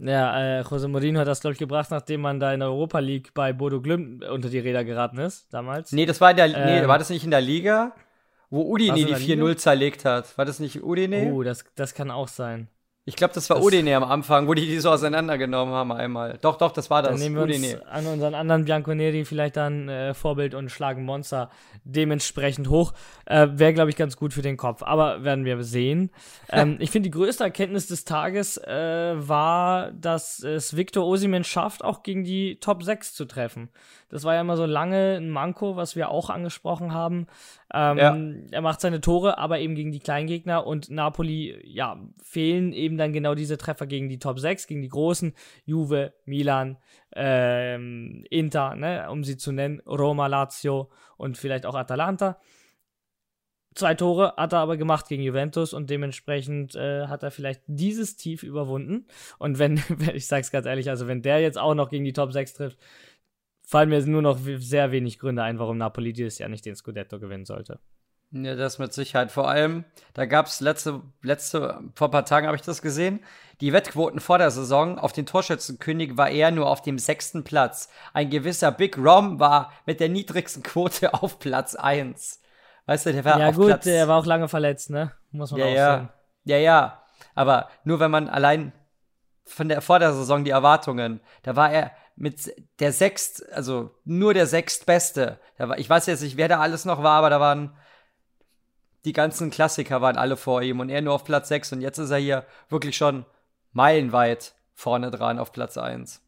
[0.00, 2.98] Ja, äh, José Mourinho hat das, glaube ich, gebracht, nachdem man da in der Europa
[2.98, 5.92] League bei Bodo Glimt unter die Räder geraten ist, damals.
[5.92, 6.88] Nee, das war in der, nee, Ähm.
[6.88, 7.92] war das nicht in der Liga?
[8.50, 9.44] Wo Udine die der Liga?
[9.44, 10.36] 4-0 zerlegt hat.
[10.36, 11.32] War das nicht Udine?
[11.32, 12.68] Oh, das, das kann auch sein.
[13.06, 16.38] Ich glaube, das war das- Udine am Anfang, wo die die so auseinandergenommen haben einmal.
[16.40, 17.20] Doch, doch, das war Dann das.
[17.20, 17.86] nehmen wir uns Udine.
[17.86, 21.50] an unseren anderen Bianconeri vielleicht dann äh, Vorbild und schlagen Monster
[21.84, 22.94] dementsprechend hoch.
[23.26, 24.82] Äh, Wäre, glaube ich, ganz gut für den Kopf.
[24.82, 26.10] Aber werden wir sehen.
[26.50, 31.84] ähm, ich finde, die größte Erkenntnis des Tages äh, war, dass es Victor Osimen schafft,
[31.84, 33.68] auch gegen die Top 6 zu treffen.
[34.08, 37.26] Das war ja immer so lange ein Manko, was wir auch angesprochen haben.
[37.72, 38.16] Ähm, Ja.
[38.52, 43.12] Er macht seine Tore, aber eben gegen die Kleingegner und Napoli, ja, fehlen eben dann
[43.12, 46.78] genau diese Treffer gegen die Top 6, gegen die großen Juve, Milan,
[47.14, 52.40] ähm, Inter, ne, um sie zu nennen, Roma, Lazio und vielleicht auch Atalanta.
[53.74, 58.16] Zwei Tore hat er aber gemacht gegen Juventus und dementsprechend äh, hat er vielleicht dieses
[58.16, 59.06] Tief überwunden.
[59.38, 62.12] Und wenn, wenn- ich sag's ganz ehrlich, also wenn der jetzt auch noch gegen die
[62.12, 62.78] Top 6 trifft,
[63.66, 67.18] fallen mir nur noch sehr wenig Gründe ein, warum Napoli dieses Jahr nicht den Scudetto
[67.18, 67.80] gewinnen sollte.
[68.30, 69.30] Ja, das mit Sicherheit.
[69.30, 73.20] Vor allem, da gab es letzte, letzte, vor ein paar Tagen habe ich das gesehen.
[73.60, 77.88] Die Wettquoten vor der Saison auf den Torschützenkönig war er nur auf dem sechsten Platz.
[78.12, 82.40] Ein gewisser Big Rom war mit der niedrigsten Quote auf Platz 1.
[82.86, 83.84] Weißt du, der war ja auf gut, Platz.
[83.84, 85.12] der war auch lange verletzt, ne?
[85.30, 85.86] Muss man ja, auch ja.
[85.86, 86.08] sagen.
[86.44, 87.02] Ja, ja.
[87.34, 88.72] Aber nur wenn man allein
[89.44, 94.34] von der vor der Saison die Erwartungen, da war er mit der sechst, also nur
[94.34, 95.38] der sechstbeste.
[95.56, 97.76] Da war, ich weiß jetzt nicht, wer da alles noch war, aber da waren
[99.04, 101.98] die ganzen Klassiker waren alle vor ihm und er nur auf Platz 6 und jetzt
[101.98, 103.26] ist er hier wirklich schon
[103.72, 106.22] meilenweit vorne dran auf Platz 1.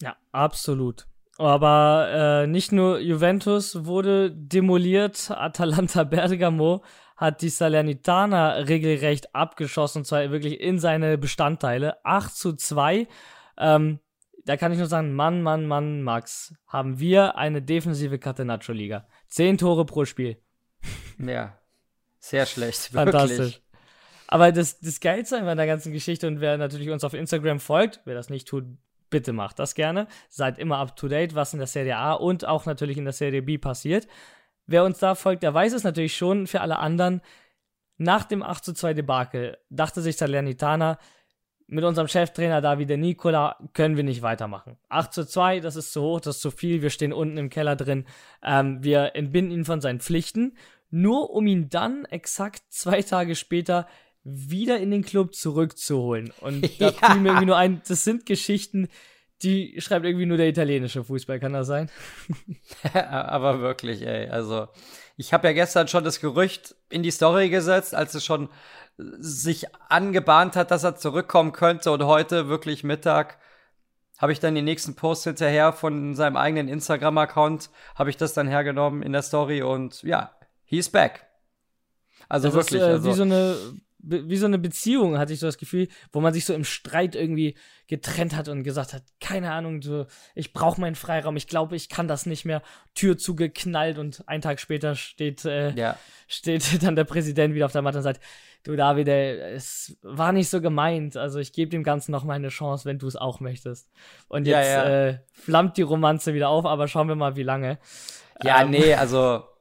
[0.00, 1.06] Ja, absolut.
[1.38, 6.82] Aber äh, nicht nur Juventus wurde demoliert, Atalanta Bergamo
[7.16, 12.04] hat die Salernitana regelrecht abgeschossen, und zwar wirklich in seine Bestandteile.
[12.04, 13.06] 8 zu 2.
[13.58, 14.00] Ähm,
[14.44, 19.06] da kann ich nur sagen, Mann, Mann, Mann, Max, haben wir eine defensive Catenaccio-Liga.
[19.28, 20.42] Zehn Tore pro Spiel.
[21.18, 21.56] Ja,
[22.22, 23.38] sehr schlecht, Fantastisch.
[23.38, 23.62] wirklich.
[24.28, 28.00] Aber das, das Geilste an der ganzen Geschichte und wer natürlich uns auf Instagram folgt,
[28.06, 28.64] wer das nicht tut,
[29.10, 30.06] bitte macht das gerne.
[30.30, 33.12] Seid immer up to date, was in der Serie A und auch natürlich in der
[33.12, 34.06] Serie B passiert.
[34.66, 36.46] Wer uns da folgt, der weiß es natürlich schon.
[36.46, 37.20] Für alle anderen,
[37.98, 40.98] nach dem 8 zu 2 Debakel dachte sich Salernitana,
[41.66, 44.78] mit unserem Cheftrainer Davide Nicola können wir nicht weitermachen.
[44.88, 47.50] 8 zu 2, das ist zu hoch, das ist zu viel, wir stehen unten im
[47.50, 48.06] Keller drin.
[48.42, 50.56] Ähm, wir entbinden ihn von seinen Pflichten,
[50.92, 53.88] nur um ihn dann exakt zwei Tage später
[54.22, 56.32] wieder in den Club zurückzuholen.
[56.40, 56.92] Und da Ja.
[56.92, 58.88] fiel mir irgendwie nur ein, das sind Geschichten,
[59.42, 61.90] die schreibt irgendwie nur der italienische Fußball, kann das sein?
[62.94, 64.28] Aber wirklich, ey.
[64.28, 64.68] Also,
[65.16, 68.48] ich habe ja gestern schon das Gerücht in die Story gesetzt, als es schon
[68.98, 71.90] sich angebahnt hat, dass er zurückkommen könnte.
[71.90, 73.38] Und heute, wirklich Mittag,
[74.18, 78.46] habe ich dann den nächsten Post hinterher von seinem eigenen Instagram-Account, habe ich das dann
[78.46, 80.30] hergenommen in der Story und ja,
[80.72, 81.26] he's back.
[82.28, 82.80] Also Das wirklich.
[82.80, 83.56] ist äh, also, wie so eine
[84.04, 87.14] wie so eine Beziehung, hatte ich so das Gefühl, wo man sich so im Streit
[87.14, 87.56] irgendwie
[87.86, 91.88] getrennt hat und gesagt hat, keine Ahnung, so, ich brauche meinen Freiraum, ich glaube, ich
[91.88, 92.62] kann das nicht mehr.
[92.96, 95.96] Tür zugeknallt und einen Tag später steht, äh, Ja.
[96.26, 98.20] steht dann der Präsident wieder auf der Matte und sagt,
[98.64, 102.34] du David, ey, es war nicht so gemeint, also ich gebe dem Ganzen noch mal
[102.34, 103.88] eine Chance, wenn du es auch möchtest.
[104.26, 104.84] Und Ja, jetzt ja.
[105.10, 107.78] Äh, flammt die Romanze wieder auf, aber schauen wir mal, wie lange.
[108.42, 109.44] Ja, Ähm, nee, also.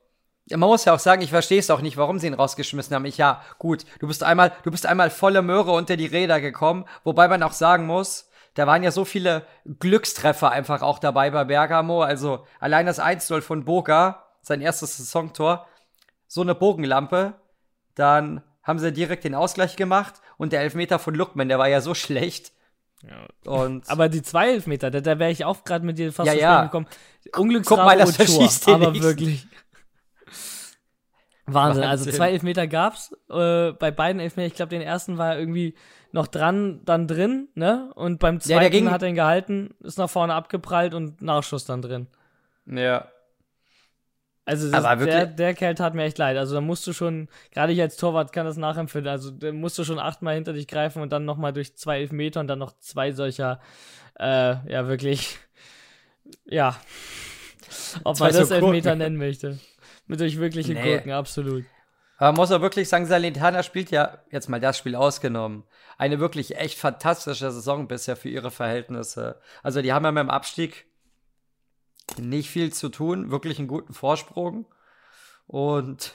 [0.52, 2.96] ja, Man muss ja auch sagen, ich verstehe es auch nicht, warum sie ihn rausgeschmissen
[2.96, 3.06] haben.
[3.06, 6.86] Ich, ja, gut, du bist einmal, du bist einmal volle Möhre unter die Räder gekommen,
[7.04, 9.46] wobei man auch sagen muss, da waren ja so viele
[9.80, 12.02] Glückstreffer einfach auch dabei bei Bergamo.
[12.04, 15.68] Also allein das 1-0 von Boga, sein erstes Saisontor,
[16.28, 17.34] so eine Bogenlampe,
[17.96, 21.82] dann haben sie direkt den Ausgleich gemacht und der Elfmeter von Lukman, der war ja
[21.82, 22.52] so schlecht.
[23.46, 26.34] Und Aber die zwei Elfmeter, da, da wäre ich auch gerade mit dir fast Ja,
[26.34, 26.64] zu ja.
[26.66, 26.88] gekommen.
[27.36, 28.20] Unglücksrate Guck mal, das und
[28.68, 29.04] den aber nächsten.
[29.04, 29.48] wirklich.
[31.45, 31.84] Wahnsinn.
[31.84, 32.13] Also Wahnsinn.
[32.13, 33.12] zwei Elfmeter gab's.
[33.30, 35.75] Äh, bei beiden Elfmeter, ich glaube, den ersten war irgendwie
[36.12, 37.91] noch dran, dann drin, ne?
[37.95, 41.21] Und beim Ja, zweiten der ging- hat er ihn gehalten, ist nach vorne abgeprallt und
[41.21, 42.08] Nachschuss dann drin.
[42.65, 43.08] ja.
[44.43, 46.36] Also das, Aber wirklich- der, der Kerl tat mir echt leid.
[46.36, 49.77] Also da musst du schon, gerade ich als Torwart kann das nachempfinden, also da musst
[49.77, 52.73] du schon achtmal hinter dich greifen und dann nochmal durch zwei Elfmeter und dann noch
[52.80, 53.62] zwei solcher,
[54.19, 55.38] äh, ja wirklich,
[56.45, 56.75] ja,
[58.04, 59.60] ob man das Elfmeter nennen möchte.
[60.12, 60.84] Mit durch wirkliche Nee.
[60.84, 61.63] Gurken, absolut.
[62.17, 65.63] Aber man muss auch wirklich sagen, Salentana spielt ja, jetzt mal das Spiel ausgenommen,
[65.97, 69.39] eine wirklich echt fantastische Saison bisher für ihre Verhältnisse.
[69.63, 70.86] Also die haben ja mit dem Abstieg
[72.19, 74.65] nicht viel zu tun, wirklich einen guten Vorsprung.
[75.47, 76.13] Und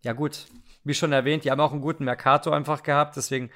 [0.00, 0.46] ja gut,
[0.84, 3.50] wie schon erwähnt, die haben auch einen guten Mercato einfach gehabt, deswegen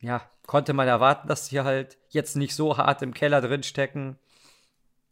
[0.00, 4.18] ja, konnte man erwarten, dass die halt jetzt nicht so hart im Keller drin stecken.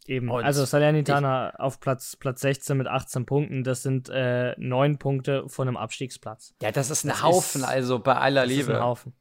[0.06, 0.30] Eben.
[0.30, 5.48] Und also Salernitana auf Platz, Platz 16 mit 18 Punkten, das sind äh, neun Punkte
[5.48, 6.54] von einem Abstiegsplatz.
[6.62, 8.76] Ja, das ist ein Das Haufen, ist- also bei aller Das ist Liebe.
[8.76, 9.12] ein Haufen.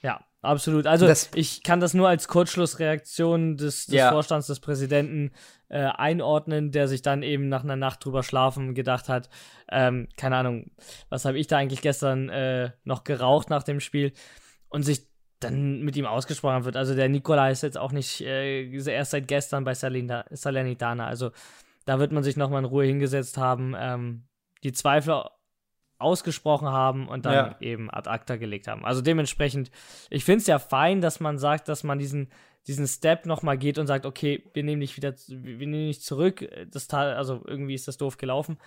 [0.00, 0.86] Ja, absolut.
[0.86, 4.10] Also Das- ich kann das nur als Kurzschlussreaktion des, des Ja.
[4.10, 5.32] Vorstands, des Präsidenten
[5.68, 9.28] äh, einordnen, der sich dann eben nach einer Nacht drüber schlafen gedacht hat,
[9.70, 10.70] ähm, keine Ahnung,
[11.10, 14.12] was habe ich da eigentlich gestern äh, noch geraucht nach dem Spiel
[14.70, 15.06] und sich
[15.40, 16.76] dann mit ihm ausgesprochen wird.
[16.76, 21.06] Also der Nikola ist jetzt auch nicht äh, erst seit gestern bei Salernitana.
[21.06, 21.30] Also
[21.84, 24.24] da wird man sich nochmal in Ruhe hingesetzt haben, ähm,
[24.62, 25.22] die Zweifel
[25.98, 27.56] ausgesprochen haben und dann Ja.
[27.60, 28.84] eben ad acta gelegt haben.
[28.84, 29.70] Also dementsprechend,
[30.10, 32.30] ich finde es ja fein, dass man sagt, dass man diesen,
[32.66, 36.48] diesen Step nochmal geht und sagt, okay, wir nehmen dich wieder, wir nehmen dich zurück.
[36.70, 38.58] Das also irgendwie ist das doof gelaufen.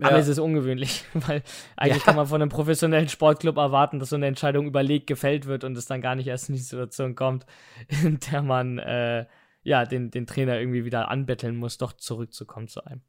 [0.00, 0.18] Aber Ja.
[0.18, 1.42] es ist ungewöhnlich, weil
[1.76, 2.04] eigentlich Ja.
[2.04, 5.76] kann man von einem professionellen Sportclub erwarten, dass so eine Entscheidung überlegt gefällt wird und
[5.76, 7.46] es dann gar nicht erst in die Situation kommt,
[8.02, 9.26] in der man äh,
[9.62, 13.02] ja den, den Trainer irgendwie wieder anbetteln muss, doch zurückzukommen zu einem.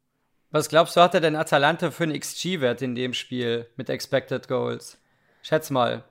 [0.50, 4.98] Was glaubst du, hatte denn Atalanta für einen XG-Wert in dem Spiel mit Expected Goals?
[5.42, 6.02] Schätz mal.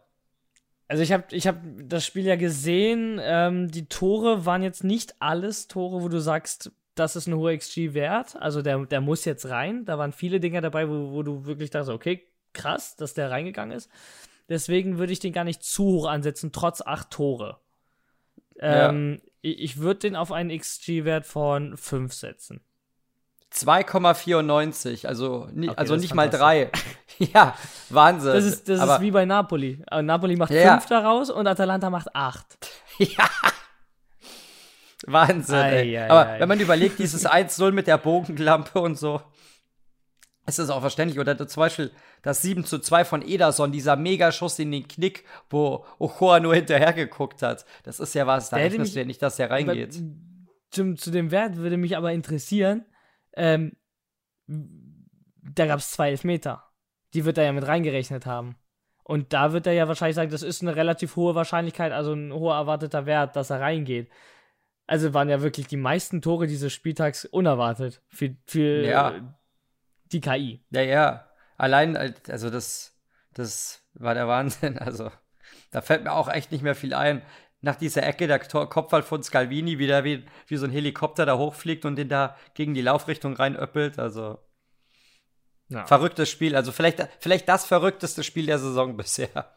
[0.87, 3.19] Also ich habe ich hab das Spiel ja gesehen.
[3.21, 7.55] Ähm, die Tore waren jetzt nicht alles Tore, wo du sagst, das ist ein hoher
[7.57, 8.35] XG-Wert.
[8.35, 9.85] Also der, der muss jetzt rein.
[9.85, 13.75] Da waren viele Dinge dabei, wo, wo du wirklich dachtest, okay, krass, dass der reingegangen
[13.75, 13.89] ist.
[14.49, 17.59] Deswegen würde ich den gar nicht zu hoch ansetzen, trotz acht Tore.
[18.59, 22.61] Ähm, Ich, ich würde den auf einen XG-Wert von 5 setzen.
[23.53, 26.71] 2,94, also, ni Okay, also nicht mal drei.
[27.17, 27.55] ja,
[27.89, 28.33] Wahnsinn.
[28.33, 29.83] Das ist, das ist wie bei Napoli.
[29.89, 30.73] Äh, Napoli macht Ja, ja.
[30.79, 32.45] 5 daraus und Atalanta macht 8.
[32.99, 33.29] ja.
[35.11, 35.55] Wahnsinn.
[35.55, 36.39] Ei, ei, Aber ei.
[36.39, 39.21] wenn man überlegt, dieses 1-0 mit der Bogenlampe und so,
[40.47, 41.19] ist das auch verständlich.
[41.19, 41.91] Oder zum Beispiel
[42.21, 46.93] das 7 zu 2 von Ederson, dieser Megaschuss in den Knick, wo Ochoa nur hinterher
[46.93, 47.65] geguckt hat.
[47.83, 50.01] Das ist ja was, da rechnest du ja nicht, dass der reingeht.
[50.71, 52.85] Zum, zu dem Wert würde mich aber interessieren,
[53.35, 53.73] ähm,
[54.47, 56.63] da gab es zwei Elfmeter.
[57.13, 58.55] Die wird er ja mit reingerechnet haben.
[59.03, 62.31] Und da wird er ja wahrscheinlich sagen, das ist eine relativ hohe Wahrscheinlichkeit, also ein
[62.31, 64.07] hoher erwarteter Wert, dass er reingeht.
[64.89, 69.37] Also waren ja wirklich die meisten Tore dieses Spieltags unerwartet für, für Ja.
[70.11, 70.65] die KI.
[70.71, 71.29] Ja, ja.
[71.57, 72.97] Allein, äh, also das,
[73.33, 74.77] das war der Wahnsinn.
[74.79, 75.11] Also,
[75.71, 77.21] da fällt mir auch echt nicht mehr viel ein.
[77.61, 81.37] Nach dieser Ecke, der Kopfball von Scalvini, wie der wie, wie so ein Helikopter da
[81.37, 83.99] hochfliegt und den da gegen die Laufrichtung reinöppelt.
[83.99, 84.39] Also,
[85.67, 85.85] Ja.
[85.85, 86.55] verrücktes Spiel.
[86.55, 89.53] Also, vielleicht, vielleicht das verrückteste Spiel der Saison bisher.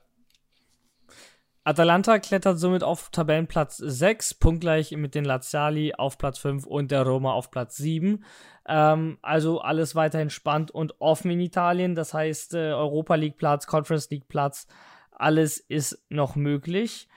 [1.64, 7.03] Atalanta klettert somit auf Tabellenplatz 6, punktgleich mit den Laziali auf Platz 5 und der
[7.03, 8.25] Roma auf Platz 7.
[8.66, 11.94] Ähm, also alles weiterhin spannend und offen in Italien.
[11.94, 14.66] Das heißt, äh, Europa League Platz, Conference League Platz,
[15.12, 17.09] alles ist noch möglich.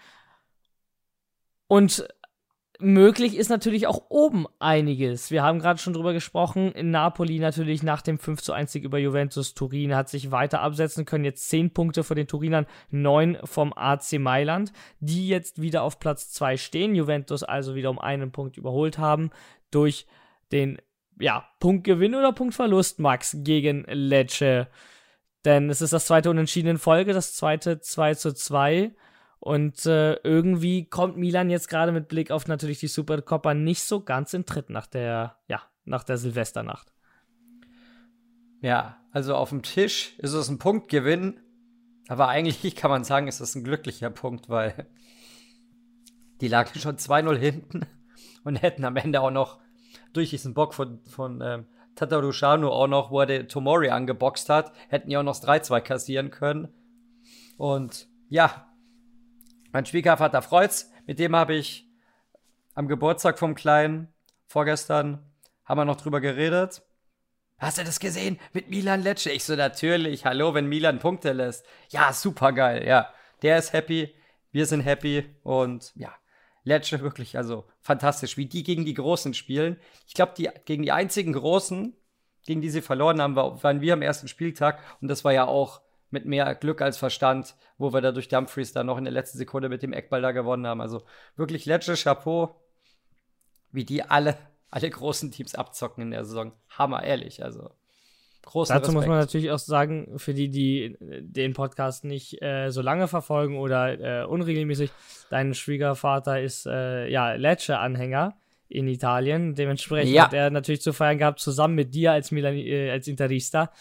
[1.67, 2.07] Und
[2.79, 5.31] möglich ist natürlich auch oben einiges.
[5.31, 6.71] Wir haben gerade schon drüber gesprochen.
[6.71, 10.61] In Napoli natürlich nach dem 5 zu 1 Sieg über Juventus Turin hat sich weiter
[10.61, 11.25] absetzen können.
[11.25, 16.31] Jetzt 10 Punkte vor den Turinern, 9 vom AC Mailand, die jetzt wieder auf Platz
[16.31, 16.95] 2 stehen.
[16.95, 19.31] Juventus also wieder um einen Punkt überholt haben
[19.71, 20.05] durch
[20.51, 20.79] den
[21.19, 24.67] ja, Punktgewinn oder Punktverlust, Max, gegen Lecce.
[25.45, 28.93] Denn es ist das zweite Unentschieden in Folge, das zweite 2 zu 2.
[29.45, 34.01] Und äh, irgendwie kommt Milan jetzt gerade mit Blick auf natürlich die Supercoppa nicht so
[34.01, 36.91] ganz in Tritt nach der, ja, nach der Silvesternacht.
[38.59, 41.41] Ja, also auf dem Tisch ist es ein Punktgewinn,
[42.07, 44.87] aber eigentlich kann man sagen, ist es ein glücklicher Punkt, weil
[46.41, 47.85] die lagen schon 2-0 hinten
[48.45, 49.59] und hätten am Ende auch noch
[50.11, 54.71] durch diesen Bock von, von ähm, Tatarushanu auch noch, wo er den Tomori angeboxt hat,
[54.87, 56.69] hätten ja auch noch das 3-2 kassieren können.
[57.57, 58.71] Und ja,
[59.75, 60.89] mein Schwiegervater freut's.
[61.05, 61.85] Mit dem habe ich
[62.75, 64.07] am Geburtstag vom Kleinen
[64.47, 65.29] vorgestern
[65.65, 66.81] haben wir noch drüber geredet.
[67.57, 69.31] Hast du das gesehen mit Milan Lecce?
[69.31, 70.23] Ich so natürlich.
[70.23, 71.65] Hallo, wenn Milan Punkte lässt.
[71.89, 72.87] Ja, super geil.
[72.87, 74.15] Ja, der ist happy.
[74.53, 76.15] Wir sind happy und ja,
[76.63, 79.77] Lecce wirklich also fantastisch, wie die gegen die Großen spielen.
[80.07, 81.93] Ich glaube, die gegen die einzigen Großen,
[82.45, 85.81] gegen die sie verloren haben, waren wir am ersten Spieltag und das war ja auch
[86.15, 89.37] mit mehr Glück als Verstand, wo wir da durch Dumfries dann noch in der letzten
[89.37, 90.81] Sekunde mit dem Eckball da gewonnen haben.
[90.81, 91.03] Also
[91.35, 92.55] wirklich Lecce, Chapeau,
[93.71, 94.37] wie die alle,
[94.71, 96.53] alle großen Teams abzocken in der Saison.
[96.69, 97.69] Hammer, ehrlich, also.
[98.43, 98.95] Großen Dazu Respekt.
[98.95, 103.57] muss man natürlich auch sagen, für die, die den Podcast nicht äh, so lange verfolgen
[103.57, 104.91] oder äh, unregelmäßig,
[105.29, 108.35] dein Schwiegervater ist äh, ja Lecce-Anhänger
[108.69, 109.55] in Italien.
[109.55, 110.25] Dementsprechend ja.
[110.25, 113.71] hat er natürlich zu feiern gehabt, zusammen mit dir als, Milan, äh, als Interista.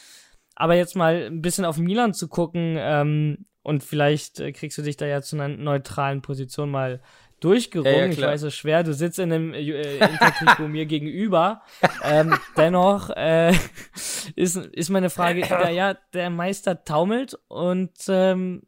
[0.55, 4.83] Aber jetzt mal ein bisschen auf Milan zu gucken ähm, und vielleicht äh, kriegst du
[4.83, 7.01] dich da ja zu einer neutralen Position mal
[7.41, 7.93] durchgerungen.
[7.93, 8.83] Ja, ja, ich weiß, es ist schwer.
[8.83, 11.63] Du sitzt in einem äh, Intertrikot mir gegenüber.
[12.03, 13.53] Ähm, dennoch äh,
[14.37, 18.63] ist, ist meine Frage, ja, ja, der Meister taumelt und ähm,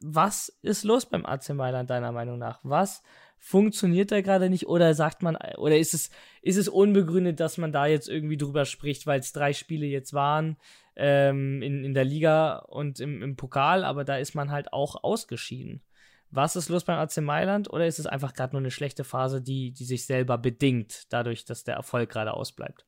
[0.00, 2.58] was ist los beim AC Mailand deiner Meinung nach?
[2.62, 3.02] Was
[3.44, 6.10] funktioniert da gerade nicht oder sagt man oder ist es
[6.42, 10.14] ist es unbegründet, dass man da jetzt irgendwie drüber spricht, weil es drei Spiele jetzt
[10.14, 10.56] waren?
[10.96, 15.02] ähm, in, in der Liga und im, im Pokal, aber da ist man halt auch
[15.02, 15.82] ausgeschieden.
[16.30, 19.42] Was ist los beim AC Mailand oder ist es einfach gerade nur eine schlechte Phase,
[19.42, 22.86] die, die sich selber bedingt, dadurch, dass der Erfolg gerade ausbleibt?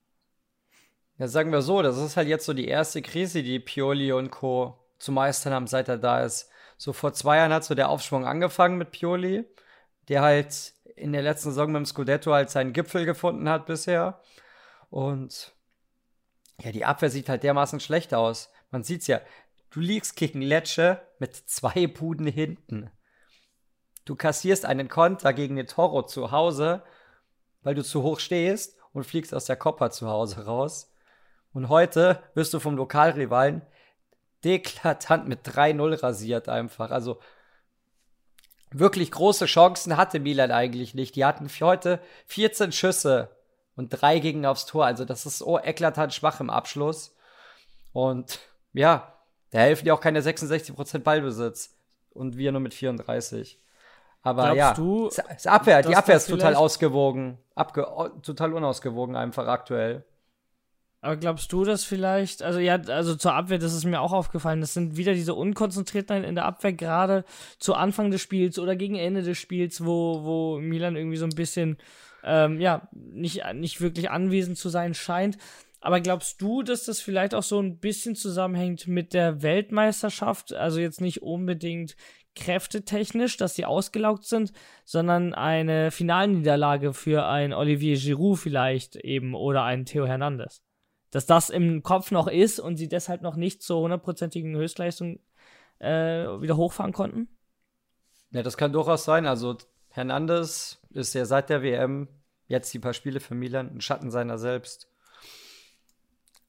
[1.19, 4.31] Ja, sagen wir so, das ist halt jetzt so die erste Krise, die Pioli und
[4.31, 4.79] Co.
[4.99, 6.51] zu meistern haben, seit er da ist.
[6.77, 9.45] So vor zwei Jahren hat so der Aufschwung angefangen mit Pioli,
[10.09, 14.21] der halt in der letzten Saison mit dem Scudetto halt seinen Gipfel gefunden hat bisher.
[14.91, 15.55] Und
[16.61, 18.51] ja, die Abwehr sieht halt dermaßen schlecht aus.
[18.71, 19.21] Man sieht's ja.
[19.71, 22.91] Du liegst gegen Lecce mit zwei Buden hinten.
[24.05, 26.85] Du kassierst einen Konter gegen den Toro zu Hause,
[27.63, 30.93] weil du zu hoch stehst und fliegst aus der Coppa zu Hause raus.
[31.53, 33.63] Und heute wirst du vom Lokalrivalen
[34.45, 36.91] deklatant mit 3-0 rasiert einfach.
[36.91, 37.19] Also
[38.79, 41.17] wirklich große Chancen hatte Milan eigentlich nicht.
[41.17, 43.31] Die hatten für heute 14 Schüsse
[43.77, 44.85] und drei gegen aufs Tor.
[44.87, 47.15] Also das ist so eklatant schwach im Abschluss.
[47.93, 48.41] Und
[48.73, 49.13] ja,
[49.51, 51.77] da helfen dir auch keine 66% Ballbesitz.
[52.11, 53.61] Und wir nur mit 34.
[54.23, 57.39] Aber Glaubst ja, du, das Abwehr, die Abwehr ist total ausgewogen.
[57.55, 57.87] Abge
[58.23, 60.05] total unausgewogen einfach aktuell.
[61.05, 64.63] Aber glaubst du, dass vielleicht, also ja, also zur Abwehr, das ist mir auch aufgefallen,
[64.63, 67.27] das sind wieder diese Unkonzentriertheit in der Abwehr, gerade
[67.59, 71.35] zu Anfang des Spiels oder gegen Ende des Spiels, wo, wo Milan irgendwie so ein
[71.35, 71.77] bisschen
[72.23, 75.37] ähm, ja, nicht, nicht wirklich anwesend zu sein scheint.
[75.83, 80.55] Aber glaubst du, dass das vielleicht auch so ein bisschen zusammenhängt mit der Weltmeisterschaft?
[80.55, 81.97] Also jetzt nicht unbedingt
[82.35, 84.53] kräftetechnisch, dass sie ausgelaugt sind,
[84.87, 90.64] sondern eine Finalniederlage für ein Olivier Giroud vielleicht eben oder einen Theo Hernandez.
[91.15, 95.21] Dass das im Kopf noch ist und sie deshalb noch nicht zur hundertprozentigen Höchstleistung
[95.79, 95.87] äh,
[96.41, 97.29] wieder hochfahren konnten?
[98.33, 99.25] Ja, das kann durchaus sein.
[99.25, 99.57] Also
[99.91, 102.09] Hernandez ist ja seit der WM
[102.49, 104.89] jetzt die paar Spiele für Milan ein Schatten seiner selbst.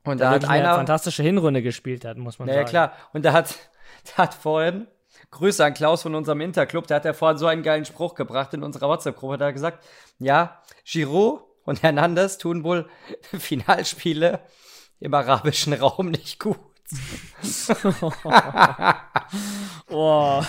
[0.04, 2.65] Und da hat einer eine fantastische Hinrunde gespielt hat, muss man ja, sagen.
[2.65, 2.93] Ja klar.
[3.13, 3.56] Und da hat,
[4.17, 4.88] da hat vorhin
[5.30, 6.88] Grüße an Klaus von unserem Interclub.
[6.88, 9.38] Der hat ja vorhin so einen geilen Spruch gebracht in unserer WhatsApp-Gruppe.
[9.38, 9.86] Da hat gesagt,
[10.17, 12.88] ja, Giroud und Hernandez tun wohl
[13.38, 14.39] Finalspiele
[14.99, 16.59] im arabischen Raum nicht gut.
[19.89, 20.41] oh.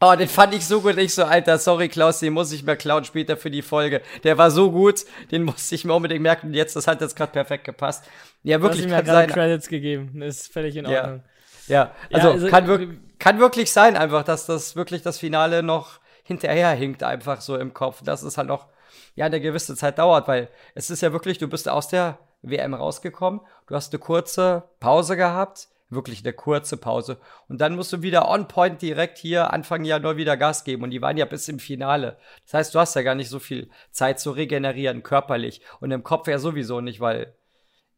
[0.00, 0.98] Oh, den fand ich so gut.
[0.98, 4.02] Ich so, Alter, sorry, Klaus, den muss ich mir klauen später für die Folge.
[4.22, 6.48] Der war so gut, den musste ich mir unbedingt merken.
[6.48, 8.04] Und jetzt, das hat jetzt gerade perfekt gepasst.
[8.42, 8.82] Ja, wirklich.
[8.82, 10.20] Du hast ihm ja gerade Credits gegeben.
[10.20, 11.22] Ist völlig in Ordnung.
[11.68, 11.92] Ja, ja.
[12.12, 16.00] Also, ja, also kann, wir kann wirklich sein, einfach, dass das wirklich das Finale noch
[16.24, 18.02] hinterher hinkt, einfach so im Kopf.
[18.04, 18.66] Das ist halt noch
[19.14, 22.74] ja eine gewisse Zeit dauert, weil es ist ja wirklich, du bist aus der WM
[22.74, 27.18] rausgekommen, du hast eine kurze Pause gehabt, wirklich eine kurze Pause.
[27.48, 30.82] Und dann musst du wieder on point direkt hier Anfang Januar wieder Gas geben.
[30.82, 32.18] Und die waren ja bis im Finale.
[32.44, 35.60] Das heißt, du hast ja gar nicht so viel Zeit zu regenerieren, körperlich.
[35.80, 37.34] Und im Kopf ja sowieso nicht, weil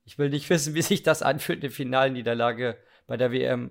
[0.05, 3.71] ich will nicht wissen, wie sich das anfühlt, eine Finalniederlage bei der WM.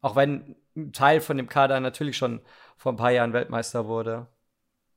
[0.00, 2.40] Auch wenn ein Teil von dem Kader natürlich schon
[2.76, 4.26] vor ein paar Jahren Weltmeister wurde.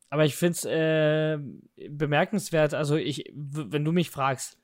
[0.10, 1.38] Aber ich finde es äh,
[1.90, 4.58] bemerkenswert, also ich, wenn du mich fragst,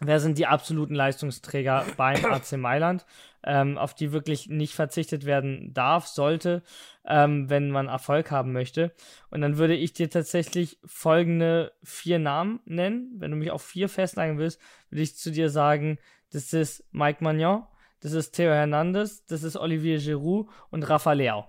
[0.00, 3.04] wer sind die absoluten Leistungsträger beim AC Mailand,
[3.44, 6.62] ähm, auf die wirklich nicht verzichtet werden darf, sollte,
[7.06, 8.92] ähm, wenn man Erfolg haben möchte.
[9.30, 13.12] Und dann würde ich dir tatsächlich folgende vier Namen nennen.
[13.18, 14.60] Wenn du mich auf vier festlegen willst,
[14.90, 15.98] würde ich zu dir sagen,
[16.32, 17.64] das ist Mike Magnon,
[18.00, 21.48] das ist Theo Hernandez, das ist Olivier Giroud und Rafa Leao.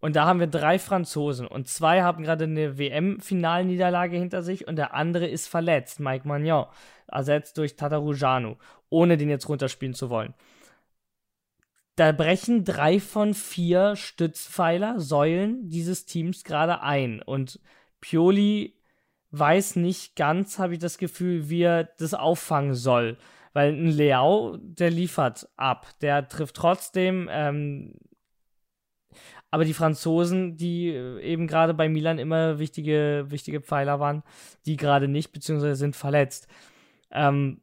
[0.00, 4.76] Und da haben wir drei Franzosen und zwei haben gerade eine WM-Finalniederlage hinter sich und
[4.76, 6.66] der andere ist verletzt, Mike Magnon,
[7.06, 8.56] ersetzt durch Tatarujanu,
[8.88, 10.34] ohne den jetzt runterspielen zu wollen.
[11.96, 17.60] Da brechen drei von vier Stützpfeiler, Säulen dieses Teams gerade ein und
[18.00, 18.80] Pioli
[19.32, 23.18] weiß nicht ganz, habe ich das Gefühl, wie er das auffangen soll.
[23.52, 25.88] Weil ein Leao, der liefert ab.
[26.00, 27.94] Der trifft trotzdem, ähm,
[29.50, 34.22] aber die Franzosen, die äh, eben gerade bei Milan immer wichtige, wichtige Pfeiler waren,
[34.66, 36.48] die gerade nicht, beziehungsweise sind verletzt.
[37.10, 37.60] Ähm,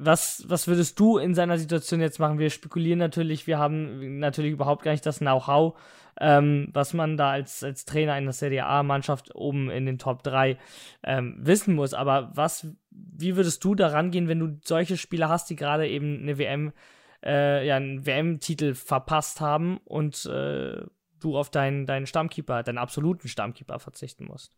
[0.00, 2.38] was, was würdest du in seiner Situation jetzt machen?
[2.38, 5.76] Wir spekulieren natürlich, wir haben natürlich überhaupt gar nicht das Know-how,
[6.20, 10.56] ähm, was man da als, als Trainer einer Serie A-Mannschaft oben in den Top 3
[11.02, 11.94] ähm, wissen muss.
[11.94, 16.22] Aber was, wie würdest du da rangehen, wenn du solche Spieler hast, die gerade eben
[16.22, 16.72] eine WM
[17.24, 20.82] äh, ja, einen WM-Titel verpasst haben und äh,
[21.20, 24.52] du auf deinen, deinen Stammkeeper, deinen absoluten Stammkeeper verzichten musst.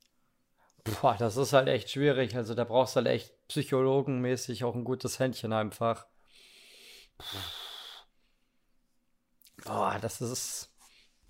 [0.85, 2.37] Boah, das ist halt echt schwierig.
[2.37, 6.07] Also da brauchst du halt echt psychologenmäßig auch ein gutes Händchen einfach.
[9.65, 10.73] Boah, das ist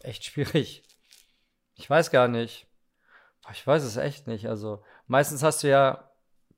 [0.01, 0.85] echt schwierig.
[1.75, 2.67] Ich weiß gar nicht.
[3.53, 4.47] Ich weiß es echt nicht.
[4.49, 6.11] Also meistens hast du ja,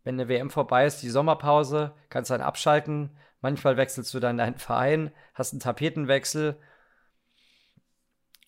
[0.05, 4.57] wenn eine WM vorbei ist, die Sommerpause, kannst dann abschalten, Manchmal wechselst du dann deinen
[4.57, 6.59] Verein, hast einen Tapetenwechsel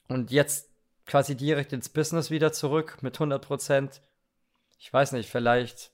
[0.09, 0.70] und jetzt
[1.05, 4.01] quasi direkt ins Business wieder zurück mit 100 Prozent.
[4.78, 5.90] Ich weiß nicht, vielleicht.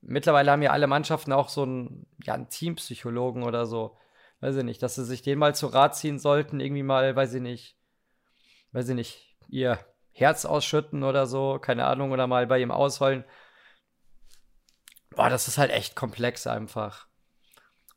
[0.00, 3.96] Mittlerweile haben ja alle Mannschaften auch so einen, ja, einen Teampsychologen oder so.
[4.40, 7.34] Weiß ich nicht, dass sie sich den mal zu Rat ziehen sollten, irgendwie mal, weiß
[7.34, 7.76] ich nicht,
[8.72, 9.78] weiß ich nicht, ihr
[10.12, 13.24] Herz ausschütten oder so, keine Ahnung, oder mal bei ihm ausheulen.
[15.10, 17.07] Boah, das ist halt echt komplex einfach.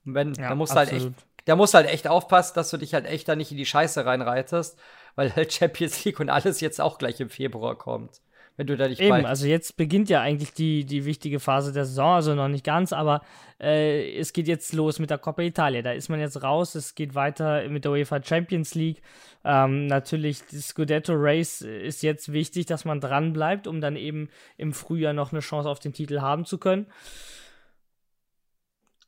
[0.05, 1.11] Und wenn, ja, da musst halt echt,
[1.45, 4.05] da musst halt echt aufpassen, dass du dich halt echt da nicht in die Scheiße
[4.05, 4.77] reinreitest,
[5.15, 8.21] weil halt Champions League und alles jetzt auch gleich im Februar kommt.
[8.57, 11.85] Wenn du da nicht Eben, also jetzt beginnt ja eigentlich die, die wichtige Phase der
[11.85, 13.21] Saison, also noch nicht ganz, aber
[13.61, 15.81] äh, es geht jetzt los mit der Coppa Italia.
[15.81, 19.01] Da ist man jetzt raus, es geht weiter mit der UEFA Champions League.
[19.45, 24.29] Ähm, natürlich, das Scudetto Race ist jetzt wichtig, dass man dran bleibt, um dann eben
[24.57, 26.87] im Frühjahr noch eine Chance auf den Titel haben zu können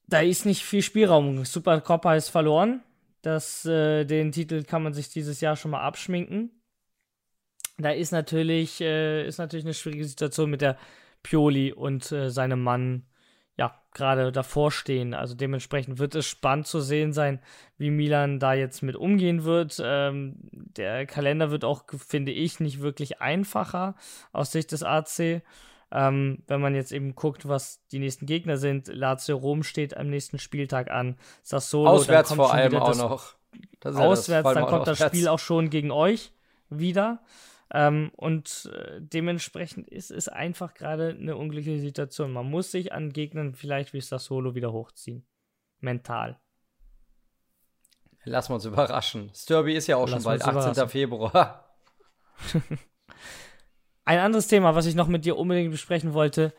[0.07, 1.45] da ist nicht viel Spielraum.
[1.45, 2.81] Super Coppa ist verloren.
[3.21, 6.51] Das, äh, den Titel kann man sich dieses Jahr schon mal abschminken.
[7.77, 10.77] Da ist natürlich, äh, ist natürlich eine schwierige Situation mit der
[11.23, 13.03] Pioli und äh, seinem Mann,
[13.57, 15.13] ja, gerade davor stehen.
[15.13, 17.39] Also dementsprechend wird es spannend zu sehen sein,
[17.77, 19.81] wie Milan da jetzt mit umgehen wird.
[19.83, 23.95] Ähm, der Kalender wird auch, finde ich, nicht wirklich einfacher
[24.33, 25.41] aus Sicht des AC.
[25.95, 30.09] Ähm, wenn man jetzt eben guckt, was die nächsten Gegner sind, Lazio Rom steht am
[30.09, 31.87] nächsten Spieltag an, Sassolo.
[31.87, 33.35] Auswärts vor allem auch noch.
[33.83, 36.33] auswärts, ja dann kommt das Spiel auch schon gegen euch
[36.69, 37.21] wieder.
[37.71, 42.33] Ähm, und äh, dementsprechend ist es einfach gerade eine unglückliche Situation.
[42.33, 45.27] Man muss sich an Gegnern vielleicht wie Sassolo wieder hochziehen.
[45.79, 46.39] Mental.
[48.25, 49.31] Lassen wir uns überraschen.
[49.35, 50.89] Sturby ist ja auch Lass schon bald 18.
[50.89, 51.75] Februar.
[54.05, 56.53] Ein anderes Thema, was ich noch mit dir unbedingt besprechen wollte,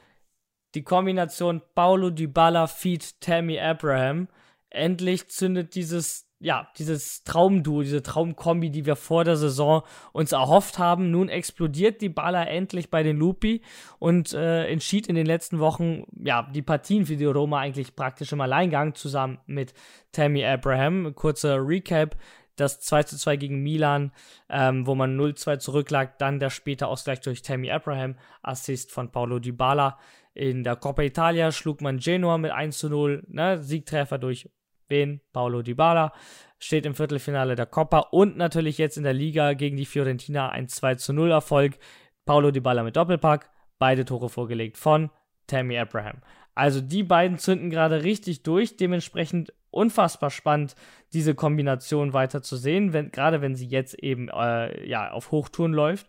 [0.74, 4.28] die Kombination Paulo Dybala feed Tammy Abraham.
[4.70, 9.82] Endlich zündet dieses, ja, dieses Traumduo, diese Traumkombi, die wir vor der Saison
[10.12, 11.12] uns erhofft haben.
[11.12, 13.60] Nun explodiert Dybala endlich bei den Lupi
[14.00, 18.32] und äh, entschied in den letzten Wochen, ja, die Partien für die Roma eigentlich praktisch
[18.32, 19.74] im Alleingang zusammen mit
[20.10, 21.14] Tammy Abraham.
[21.14, 22.16] Kurzer Recap
[22.56, 24.12] das 2 zu 2 gegen Milan,
[24.48, 29.38] ähm, wo man 0-2 zurücklag, dann der späte Ausgleich durch Tammy Abraham, Assist von Paulo
[29.38, 29.98] Dybala.
[30.34, 34.50] In der Coppa Italia schlug man Genoa mit 1 zu 0, ne, Siegtreffer durch
[34.88, 35.20] wen?
[35.32, 36.12] Paulo Dybala.
[36.58, 40.68] Steht im Viertelfinale der Coppa und natürlich jetzt in der Liga gegen die Fiorentina ein
[40.68, 41.78] 2 zu 0 Erfolg.
[42.24, 45.10] Paulo Dybala mit Doppelpack, beide Tore vorgelegt von
[45.46, 46.22] Tammy Abraham.
[46.54, 50.74] Also die beiden zünden gerade richtig durch, dementsprechend unfassbar spannend,
[51.12, 55.72] diese Kombination weiter zu sehen, wenn, gerade wenn sie jetzt eben äh, ja, auf Hochtouren
[55.72, 56.06] läuft.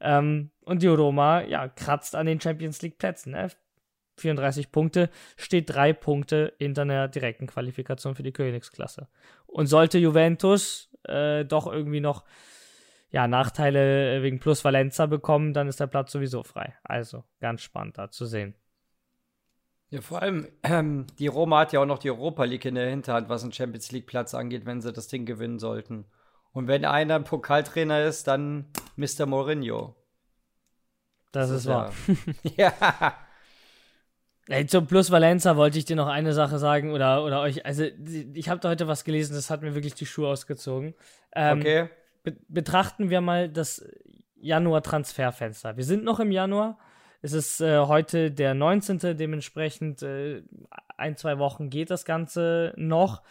[0.00, 3.32] Ähm, und die Roma ja, kratzt an den Champions League Plätzen.
[3.32, 3.48] Ne?
[4.18, 9.08] 34 Punkte, steht drei Punkte hinter einer direkten Qualifikation für die Königsklasse.
[9.46, 12.24] Und sollte Juventus äh, doch irgendwie noch
[13.10, 16.74] ja, Nachteile wegen Plus Valenza bekommen, dann ist der Platz sowieso frei.
[16.82, 18.54] Also ganz spannend da zu sehen.
[19.90, 22.90] Ja, vor allem, ähm, die Roma hat ja auch noch die Europa League in der
[22.90, 26.06] Hinterhand, was einen Champions League-Platz angeht, wenn sie das Ding gewinnen sollten.
[26.52, 28.66] Und wenn einer ein Pokaltrainer ist, dann
[28.96, 29.26] Mr.
[29.26, 29.94] Mourinho.
[31.30, 31.92] Das, das ist wahr.
[32.56, 32.72] Ja.
[34.48, 37.66] Ey, zum Plus Valenza wollte ich dir noch eine Sache sagen oder, oder euch.
[37.66, 40.94] Also, ich habe da heute was gelesen, das hat mir wirklich die Schuhe ausgezogen.
[41.34, 41.88] Ähm, okay.
[42.22, 43.84] Be betrachten wir mal das
[44.36, 45.76] Januar-Transferfenster.
[45.76, 46.78] Wir sind noch im Januar.
[47.26, 49.16] Es ist äh, heute der 19.
[49.16, 50.44] Dementsprechend äh,
[50.96, 53.24] ein, zwei Wochen geht das Ganze noch.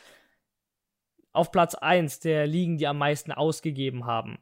[1.31, 4.37] Auf Platz 1 der Ligen, die am meisten ausgegeben haben,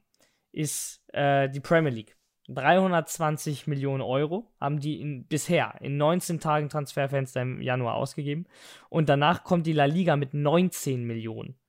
[0.54, 2.18] ist äh, die Premier League.
[2.48, 8.48] 320 Millionen Euro haben die in, bisher in 19 Tagen Transferfenster im Januar ausgegeben.
[8.90, 11.60] Und danach kommt die La Liga mit 19 Millionen.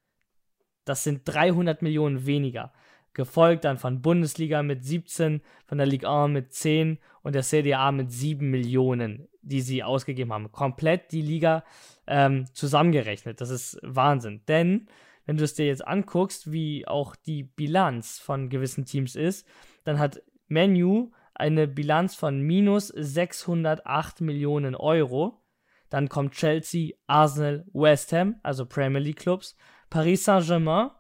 [0.87, 2.72] Das sind 300 Millionen weniger.
[3.15, 7.93] Gefolgt dann von Bundesliga mit 17, von der Ligue 1 mit 10 und der CDA
[7.93, 10.53] mit 7 Millionen, die sie ausgegeben haben.
[10.53, 11.65] Komplett die Liga
[12.07, 13.41] ähm, zusammengerechnet.
[13.41, 14.43] Das ist Wahnsinn.
[14.49, 14.89] Denn,
[15.27, 19.47] wenn du es dir jetzt anguckst, wie auch die Bilanz von gewissen Teams ist,
[19.85, 25.41] dann hat Menu eine Bilanz von minus 608 Millionen Euro.
[25.89, 29.57] Dann kommt Chelsea, Arsenal, West Ham, also Premier League Clubs,
[29.91, 30.91] Paris Saint-Germain,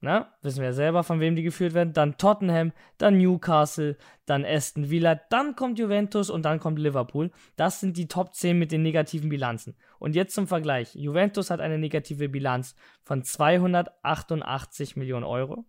[0.00, 4.90] na, wissen wir selber, von wem die geführt werden, dann Tottenham, dann Newcastle, dann Aston
[4.90, 7.30] Villa, dann kommt Juventus und dann kommt Liverpool.
[7.56, 9.74] Das sind die Top 10 mit den negativen Bilanzen.
[9.98, 10.94] Und jetzt zum Vergleich.
[10.94, 15.64] Juventus hat eine negative Bilanz von 288 Millionen Euro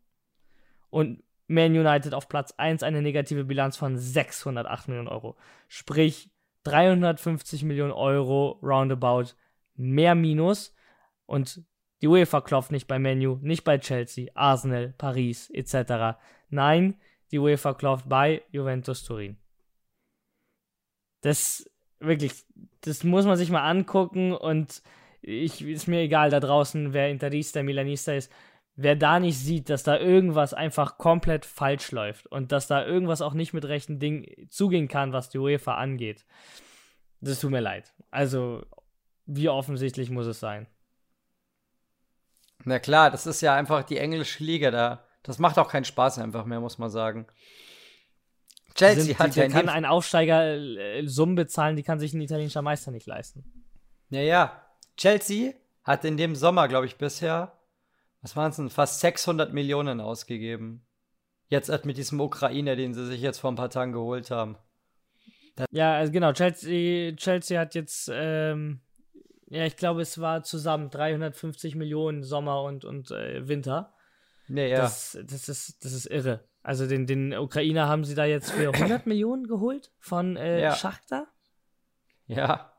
[0.89, 5.37] und man United auf Platz 1 eine negative Bilanz von 608 Millionen Euro.
[5.69, 6.29] Sprich
[6.63, 9.35] 350 Millionen Euro roundabout
[9.75, 10.73] mehr Minus.
[11.25, 11.63] Und
[12.01, 16.17] die UEFA klopft nicht bei Menu, nicht bei Chelsea, Arsenal, Paris etc.
[16.49, 16.95] Nein,
[17.31, 19.37] die UEFA klopft bei Juventus Turin.
[21.21, 21.69] Das
[21.99, 22.45] wirklich,
[22.81, 24.83] das muss man sich mal angucken und
[25.21, 28.31] ich ist mir egal da draußen, wer Interista, Milanista ist
[28.77, 33.21] wer da nicht sieht, dass da irgendwas einfach komplett falsch läuft und dass da irgendwas
[33.21, 36.25] auch nicht mit rechten Dingen zugehen kann, was die UEFA angeht,
[37.19, 37.93] das tut mir leid.
[38.11, 38.63] Also,
[39.25, 40.67] wie offensichtlich muss es sein?
[42.65, 45.03] Na klar, das ist ja einfach die englische Liga da.
[45.23, 47.27] Das macht auch keinen Spaß einfach mehr, muss man sagen.
[48.75, 49.47] Chelsea Sind, hat die, ja.
[49.49, 53.65] kann ein Aufsteiger äh, Summen bezahlen, die kann sich ein italienischer Meister nicht leisten.
[54.09, 54.61] Ja, ja.
[54.97, 55.53] Chelsea
[55.83, 57.57] hat in dem Sommer, glaube ich, bisher
[58.21, 60.85] was waren es denn, fast 600 Millionen ausgegeben.
[61.49, 64.57] Jetzt mit diesem Ukrainer, den sie sich jetzt vor ein paar Tagen geholt haben.
[65.55, 68.81] Das ja, also genau, Chelsea, Chelsea hat jetzt, ähm,
[69.49, 73.93] ja, ich glaube, es war zusammen 350 Millionen Sommer und, und äh, Winter.
[74.47, 74.81] Nee, ja.
[74.81, 76.43] Das, das, ist, das ist irre.
[76.63, 80.75] Also den, den Ukrainer haben sie da jetzt für 100 Millionen geholt von äh, ja.
[80.75, 81.27] Schachter.
[82.27, 82.73] Ja.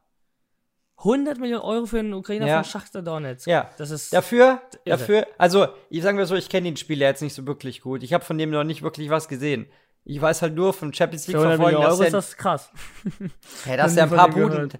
[0.98, 2.62] 100 Millionen Euro für einen Ukrainer ja.
[2.62, 3.46] von Schachter Donetsk.
[3.46, 3.70] Ja.
[3.78, 4.98] Das ist dafür, irre.
[4.98, 8.02] dafür, also, ich sagen wir so, ich kenne den Spieler jetzt nicht so wirklich gut.
[8.02, 9.70] Ich habe von dem noch nicht wirklich was gesehen.
[10.04, 12.70] Ich weiß halt nur vom Champions League verfolgen, Millionen Euro ist das krass.
[13.66, 14.70] ja, dass er ein paar Buden,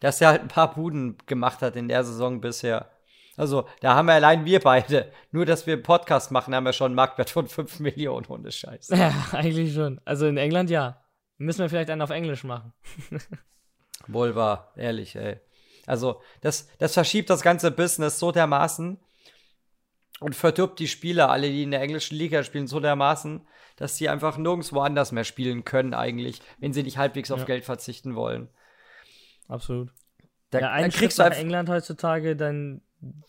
[0.00, 2.90] dass er halt ein paar Buden gemacht hat in der Saison bisher.
[3.36, 6.72] Also, da haben wir allein wir beide, nur dass wir einen Podcast machen, haben wir
[6.72, 8.88] schon einen Marktwert von 5 Millionen ohne Scheiß.
[8.88, 10.00] Ja, eigentlich schon.
[10.04, 11.02] Also in England ja.
[11.38, 12.74] Müssen wir vielleicht einen auf Englisch machen.
[14.08, 15.40] Wohl wahr, ehrlich, ey.
[15.86, 18.98] Also, das, das verschiebt das ganze Business so dermaßen
[20.20, 23.46] und verdirbt die Spieler, alle, die in der englischen Liga spielen, so dermaßen,
[23.76, 27.64] dass sie einfach nirgendwo anders mehr spielen können, eigentlich, wenn sie nicht halbwegs auf Geld
[27.64, 28.50] verzichten wollen.
[29.50, 29.92] Absolut.
[30.50, 32.82] Da, ja, ein kriegst du nach England heutzutage, dann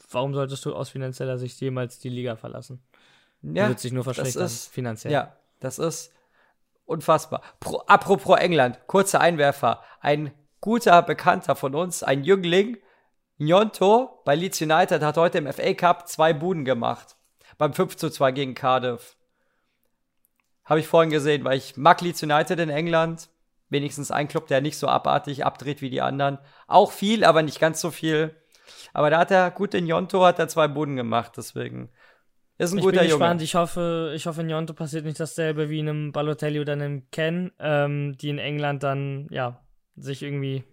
[0.10, 2.82] warum solltest du aus finanzieller Sicht jemals die Liga verlassen?
[3.42, 5.14] Ja, du wird sich nur verschlechtern, ist, finanziell.
[5.14, 6.14] Ja, das ist
[6.86, 7.42] unfassbar.
[7.60, 9.84] Pro, apropos England, kurzer Einwerfer.
[10.00, 12.78] Ein guter Bekannter von uns, ein Jüngling,
[13.38, 17.16] Njonto bei Leeds United, hat heute im FA Cup zwei Buden gemacht.
[17.58, 19.18] Beim 5 zu 2 gegen Cardiff.
[20.66, 23.30] Habe ich vorhin gesehen, weil ich mag Leeds United in England.
[23.72, 26.38] Wenigstens ein Club, der nicht so abartig abdreht wie die anderen.
[26.68, 28.36] Auch viel, aber nicht ganz so viel.
[28.94, 31.90] Aber da hat er, gut in Jonto hat er zwei Buden gemacht, deswegen
[32.58, 33.20] Ist ein ich guter bin Junge.
[33.20, 33.42] gespannt.
[33.42, 37.10] Ich hoffe, ich hoffe, in Jonto passiert nicht dasselbe wie in einem Balotelli oder einem
[37.10, 39.64] Ken, ähm, die in England dann, ja,
[39.96, 40.64] sich irgendwie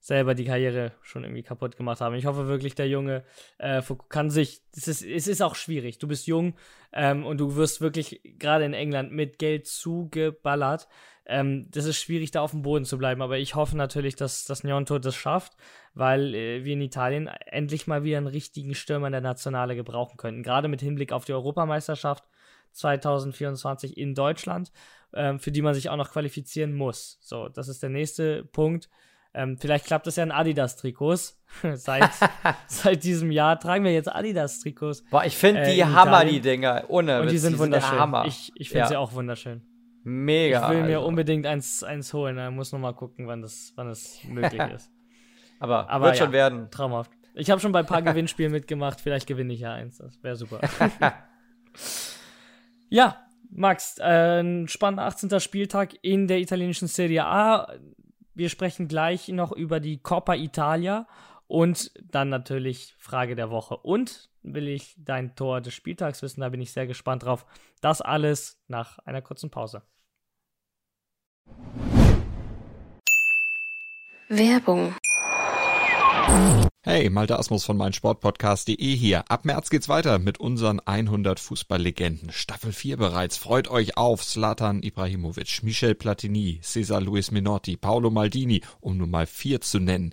[0.00, 2.16] selber die Karriere schon irgendwie kaputt gemacht haben.
[2.16, 3.22] Ich hoffe wirklich, der Junge
[3.58, 5.98] äh, kann sich, es ist, es ist auch schwierig.
[5.98, 6.54] Du bist jung
[6.92, 10.88] ähm, und du wirst wirklich gerade in England mit Geld zugeballert.
[11.26, 13.22] Ähm, das ist schwierig, da auf dem Boden zu bleiben.
[13.22, 15.56] Aber ich hoffe natürlich, dass das Njonto das schafft,
[15.94, 20.16] weil äh, wir in Italien endlich mal wieder einen richtigen Stürmer in der Nationale gebrauchen
[20.16, 20.42] könnten.
[20.42, 22.24] Gerade mit Hinblick auf die Europameisterschaft
[22.72, 24.72] 2024 in Deutschland,
[25.14, 27.18] ähm, für die man sich auch noch qualifizieren muss.
[27.20, 28.88] So, das ist der nächste Punkt.
[29.34, 31.40] Ähm, vielleicht klappt es ja in Adidas-Trikots.
[31.74, 32.10] seit,
[32.66, 35.04] seit diesem Jahr tragen wir jetzt Adidas-Trikots.
[35.10, 36.84] Boah, ich finde äh, die in Hammer, die Dinger.
[36.88, 37.98] Ohne Und die sind der wunderschön.
[37.98, 38.24] Hammer.
[38.26, 38.88] Ich, ich finde Ja.
[38.88, 39.62] sie auch wunderschön.
[40.04, 40.64] Mega.
[40.64, 41.08] Ich will mir also.
[41.08, 42.36] unbedingt eins, eins holen.
[42.36, 44.90] Da muss noch mal gucken, wann das, wann das möglich ist.
[45.60, 46.24] Aber, Aber wird ja.
[46.24, 46.70] schon werden.
[46.70, 47.12] Traumhaft.
[47.34, 49.00] Ich habe schon bei ein paar Gewinnspielen mitgemacht.
[49.00, 49.98] Vielleicht gewinne ich ja eins.
[49.98, 50.60] Das wäre super.
[52.88, 53.16] ja,
[53.50, 55.40] Max, äh, ein spannender 18.
[55.40, 57.72] Spieltag in der italienischen Serie A.
[58.34, 61.06] Wir sprechen gleich noch über die Coppa Italia
[61.46, 63.76] und dann natürlich Frage der Woche.
[63.76, 66.40] Und will ich dein Tor des Spieltags wissen?
[66.40, 67.46] Da bin ich sehr gespannt drauf.
[67.80, 69.82] Das alles nach einer kurzen Pause.
[74.28, 74.94] Werbung,
[76.84, 79.30] Hey, Malte Asmus von meinsportpodcast.de hier.
[79.30, 82.32] Ab März geht's weiter mit unseren 100 Fußballlegenden.
[82.32, 83.36] Staffel 4 bereits.
[83.36, 89.26] Freut euch auf Zlatan Ibrahimovic, Michel Platini, Cesar Luis Minotti, Paolo Maldini, um nur mal
[89.26, 90.12] vier zu nennen.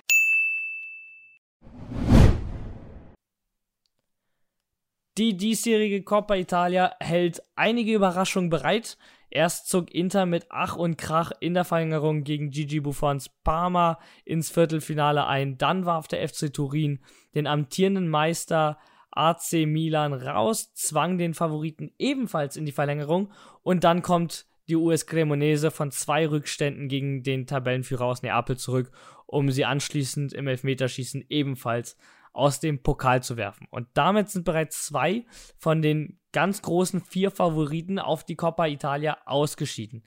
[5.17, 8.97] Die diesjährige Coppa Italia hält einige Überraschungen bereit.
[9.29, 14.49] Erst zog Inter mit Ach und Krach in der Verlängerung gegen Gigi Buffons Parma ins
[14.49, 15.57] Viertelfinale ein.
[15.57, 16.99] Dann warf der FC Turin
[17.35, 18.77] den amtierenden Meister
[19.11, 25.05] AC Milan raus, zwang den Favoriten ebenfalls in die Verlängerung und dann kommt die US
[25.05, 28.91] Cremonese von zwei Rückständen gegen den Tabellenführer aus Neapel zurück,
[29.25, 31.97] um sie anschließend im Elfmeterschießen ebenfalls
[32.33, 33.67] aus dem Pokal zu werfen.
[33.69, 35.25] Und damit sind bereits zwei
[35.57, 40.03] von den ganz großen vier Favoriten auf die Coppa Italia ausgeschieden.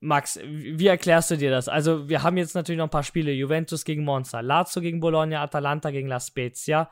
[0.00, 1.68] Max, wie erklärst du dir das?
[1.68, 3.32] Also, wir haben jetzt natürlich noch ein paar Spiele.
[3.32, 6.88] Juventus gegen Monza, Lazio gegen Bologna, Atalanta gegen La Spezia.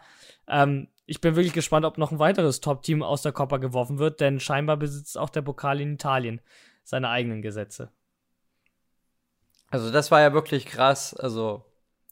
[0.49, 4.21] Ähm, ich bin wirklich gespannt, ob noch ein weiteres Top-Team aus der Coppa geworfen wird,
[4.21, 6.41] denn scheinbar besitzt auch der Pokal in Italien
[6.83, 7.93] seine eigenen Gesetze.
[9.71, 11.15] Also das war ja wirklich krass.
[11.15, 11.65] Also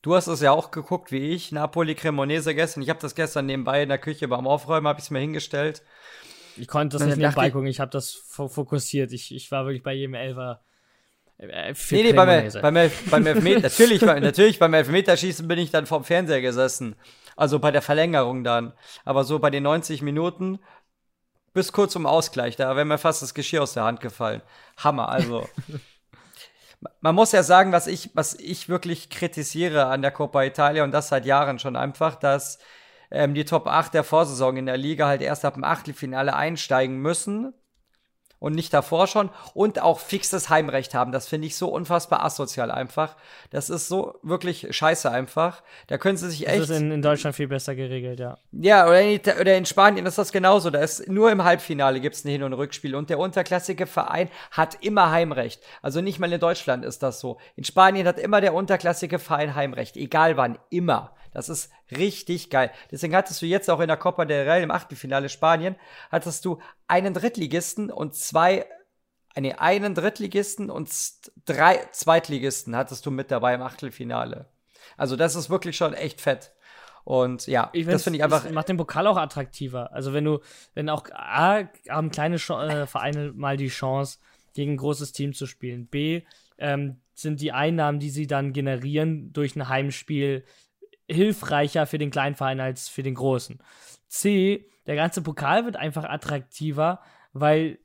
[0.04, 2.82] du hast es ja auch geguckt wie ich, Napoli Cremonese gestern.
[2.82, 5.82] Ich habe das gestern nebenbei in der Küche beim Aufräumen, habe ich es mir hingestellt.
[6.56, 9.12] Ich konnte das nicht nebenbei ich- gucken, ich habe das fo- fokussiert.
[9.12, 10.60] Ich, ich war wirklich bei jedem Elfer.
[11.38, 12.60] Äh, für Nee, nee, beim, Cremonese.
[12.60, 16.94] beim, Elf- beim Elfmeter, natürlich, beim- natürlich beim Elfmeterschießen bin ich dann vorm Fernseher gesessen.
[17.36, 18.72] Also bei der Verlängerung dann.
[19.04, 20.60] Aber so bei den 90 Minuten
[21.54, 24.42] bis kurz zum Ausgleich, da wäre mir fast das Geschirr aus der Hand gefallen.
[24.76, 25.48] Hammer, also.
[27.00, 30.92] Man muss ja sagen, was ich, was ich wirklich kritisiere an der Coppa Italia und
[30.92, 32.58] das seit Jahren schon einfach, dass
[33.10, 36.96] ähm, die Top 8 der Vorsaison in der Liga halt erst ab dem Achtelfinale einsteigen
[36.96, 37.54] müssen
[38.44, 41.12] und nicht davor schon und auch fixes Heimrecht haben.
[41.12, 43.16] Das finde ich so unfassbar asozial einfach.
[43.48, 45.62] Das ist so wirklich scheiße einfach.
[45.86, 46.62] Da können sie sich das echt.
[46.64, 48.36] ist in, in Deutschland viel besser geregelt, ja.
[48.52, 50.68] Ja, oder in, oder in Spanien ist das genauso.
[50.68, 54.28] Da ist nur im Halbfinale gibt es ein Hin- und Rückspiel und der unterklassige Verein
[54.50, 55.62] hat immer Heimrecht.
[55.80, 57.38] Also nicht mal in Deutschland ist das so.
[57.56, 61.12] In Spanien hat immer der unterklassige Verein Heimrecht, egal wann, immer.
[61.34, 62.70] Das ist richtig geil.
[62.90, 65.76] Deswegen hattest du jetzt auch in der Copa del Rey im Achtelfinale Spanien,
[66.10, 68.66] hattest du einen Drittligisten und zwei,
[69.36, 70.90] nee, einen Drittligisten und
[71.44, 74.46] drei Zweitligisten hattest du mit dabei im Achtelfinale.
[74.96, 76.52] Also das ist wirklich schon echt fett.
[77.04, 78.46] Und ja, Ich das finde ich einfach.
[78.46, 79.92] Es macht den Pokal auch attraktiver.
[79.92, 80.40] Also wenn du,
[80.72, 84.18] wenn auch A, haben kleine Ch äh, Vereine mal die Chance,
[84.54, 85.86] gegen ein großes Team zu spielen.
[85.86, 86.22] B,
[86.56, 90.44] ähm, sind die Einnahmen, die sie dann generieren durch ein Heimspiel,
[91.08, 93.58] hilfreicher für den kleinen Verein als für den großen.
[94.08, 97.00] C, der ganze Pokal wird einfach attraktiver,
[97.32, 97.78] weil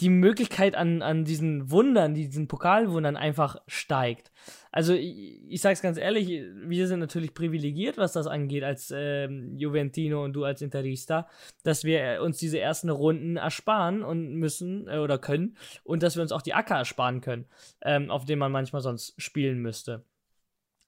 [0.00, 4.32] die Möglichkeit an, an diesen Wundern, diesen Pokalwundern einfach steigt.
[4.72, 8.92] Also ich, ich sage es ganz ehrlich, wir sind natürlich privilegiert, was das angeht, als
[8.94, 11.28] ähm, Juventino und du als Interista,
[11.62, 16.22] dass wir uns diese ersten Runden ersparen und müssen äh, oder können und dass wir
[16.22, 17.46] uns auch die Acker ersparen können,
[17.82, 20.04] ähm, auf denen man manchmal sonst spielen müsste.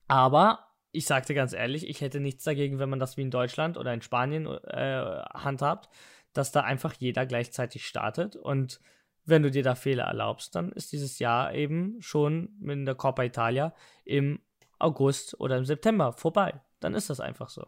[0.08, 3.76] Aber ich sagte ganz ehrlich, ich hätte nichts dagegen, wenn man das wie in Deutschland
[3.76, 5.88] oder in Spanien äh, handhabt,
[6.32, 8.80] dass da einfach jeder gleichzeitig startet und
[9.26, 13.22] wenn du dir da Fehler erlaubst, dann ist dieses Jahr eben schon in der Coppa
[13.24, 13.74] Italia
[14.04, 14.40] im
[14.78, 16.60] August oder im September vorbei.
[16.80, 17.66] Dann ist das einfach so.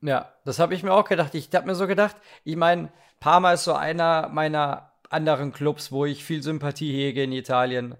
[0.00, 1.34] Ja, das habe ich mir auch gedacht.
[1.34, 2.90] Ich habe mir so gedacht, ich meine,
[3.20, 7.96] Parma ist so einer meiner anderen Clubs, wo ich viel Sympathie hege in Italien.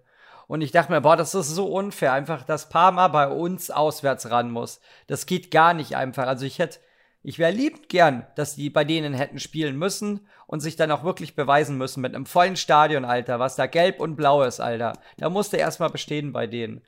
[0.49, 4.30] Und ich dachte mir, boah, das ist so unfair, einfach, dass Parma bei uns auswärts
[4.30, 4.80] ran muss.
[5.07, 6.26] Das geht gar nicht einfach.
[6.26, 6.80] Also ich hätte
[7.22, 11.05] ich wäre liebend gern, dass die bei denen hätten spielen müssen und sich dann auch
[11.05, 14.94] wirklich beweisen müssen mit einem vollen Stadion, Alter, was da gelb und blau ist, Alter.
[15.18, 16.80] Da musste erstmal bestehen bei denen.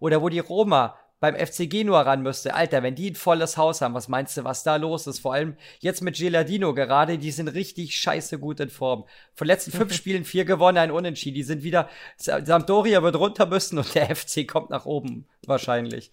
[0.00, 2.54] Oder wo die Roma beim FC Genua ran müsste.
[2.54, 5.20] Alter, wenn die ein volles Haus haben, was meinst du, was da los ist?
[5.20, 9.04] Vor allem jetzt mit Geladino gerade, die sind richtig scheiße gut in Form.
[9.34, 11.36] Von letzten fünf Spielen vier gewonnen, ein Unentschieden.
[11.36, 16.12] Die sind wieder, Sampdoria wird runter müssen und der FC kommt nach oben, wahrscheinlich.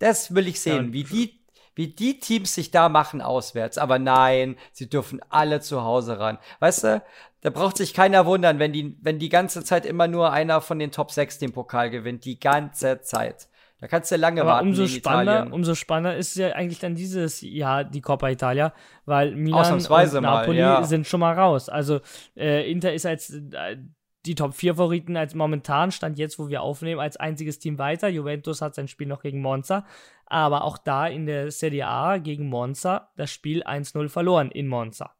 [0.00, 1.38] Das will ich sehen, wie die
[1.76, 3.78] wie die Teams sich da machen auswärts.
[3.78, 6.38] Aber nein, sie dürfen alle zu Hause ran.
[6.60, 7.02] Weißt du,
[7.40, 10.78] da braucht sich keiner wundern, wenn die, wenn die ganze Zeit immer nur einer von
[10.78, 12.24] den Top 6 den Pokal gewinnt.
[12.24, 13.48] Die ganze Zeit.
[13.84, 14.68] Da kannst du lange Aber warten.
[14.68, 18.72] Umso spannender, umso spannender ist ja eigentlich dann dieses Jahr die Coppa Italia,
[19.04, 19.90] weil Milan und
[20.22, 20.82] Napoli mal, ja.
[20.84, 21.68] sind schon mal raus.
[21.68, 22.00] Also
[22.34, 23.76] äh, Inter ist als äh,
[24.24, 28.08] die Top 4 Favoriten als momentan stand jetzt, wo wir aufnehmen, als einziges Team weiter.
[28.08, 29.84] Juventus hat sein Spiel noch gegen Monza,
[30.24, 35.14] aber auch da in der Serie A gegen Monza das Spiel 1-0 verloren in Monza.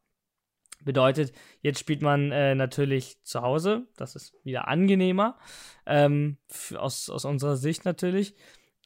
[0.84, 5.38] Bedeutet, jetzt spielt man äh, natürlich zu Hause, das ist wieder angenehmer,
[5.86, 6.36] ähm,
[6.76, 8.34] aus, aus unserer Sicht natürlich.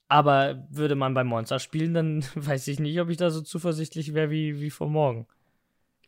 [0.09, 4.15] Aber würde man bei Monza spielen, dann weiß ich nicht, ob ich da so zuversichtlich
[4.15, 5.27] wäre wie, wie vor morgen.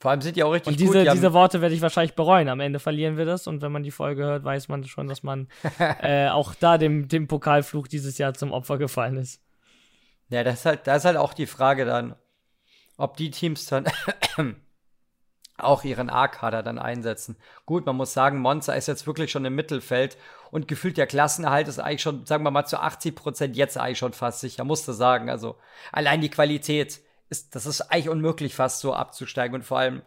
[0.01, 1.07] Vor allem sind die auch richtig und diese, gut.
[1.07, 2.49] Die diese Worte werde ich wahrscheinlich bereuen.
[2.49, 5.23] Am Ende verlieren wir das und wenn man die Folge hört, weiß man schon, dass
[5.23, 9.43] man äh, auch da dem, dem Pokalfluch dieses Jahr zum Opfer gefallen ist.
[10.31, 12.15] Ja, das ist halt, das ist halt auch die Frage dann,
[12.97, 13.85] ob die Teams dann
[15.61, 17.37] auch ihren A-Kader dann einsetzen.
[17.67, 20.17] Gut, man muss sagen, Monza ist jetzt wirklich schon im Mittelfeld
[20.51, 23.99] und gefühlt der Klassenerhalt ist eigentlich schon, sagen wir mal, zu 80 Prozent jetzt eigentlich
[23.99, 25.31] schon fast sicher, musste sagen.
[25.31, 25.57] Also
[25.93, 30.03] allein die Qualität ist, das ist eigentlich unmöglich fast so abzusteigen und vor allem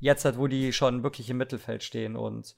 [0.00, 2.56] jetzt halt, wo die schon wirklich im Mittelfeld stehen und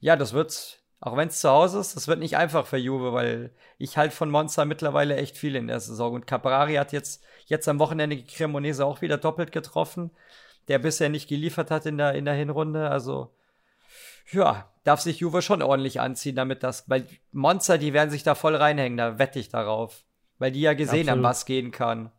[0.00, 3.12] ja, das wird, auch wenn es zu Hause ist, das wird nicht einfach für Juve,
[3.12, 7.22] weil ich halt von Monster mittlerweile echt viel in der Saison und Caprari hat jetzt,
[7.46, 10.10] jetzt am Wochenende Cremonese auch wieder doppelt getroffen,
[10.68, 13.32] der bisher nicht geliefert hat in der, in der Hinrunde, also
[14.32, 18.34] ja, darf sich Juve schon ordentlich anziehen, damit das, weil Monster, die werden sich da
[18.34, 20.04] voll reinhängen, da wette ich darauf.
[20.38, 21.10] Weil die ja gesehen Absolut.
[21.10, 22.10] haben, was gehen kann.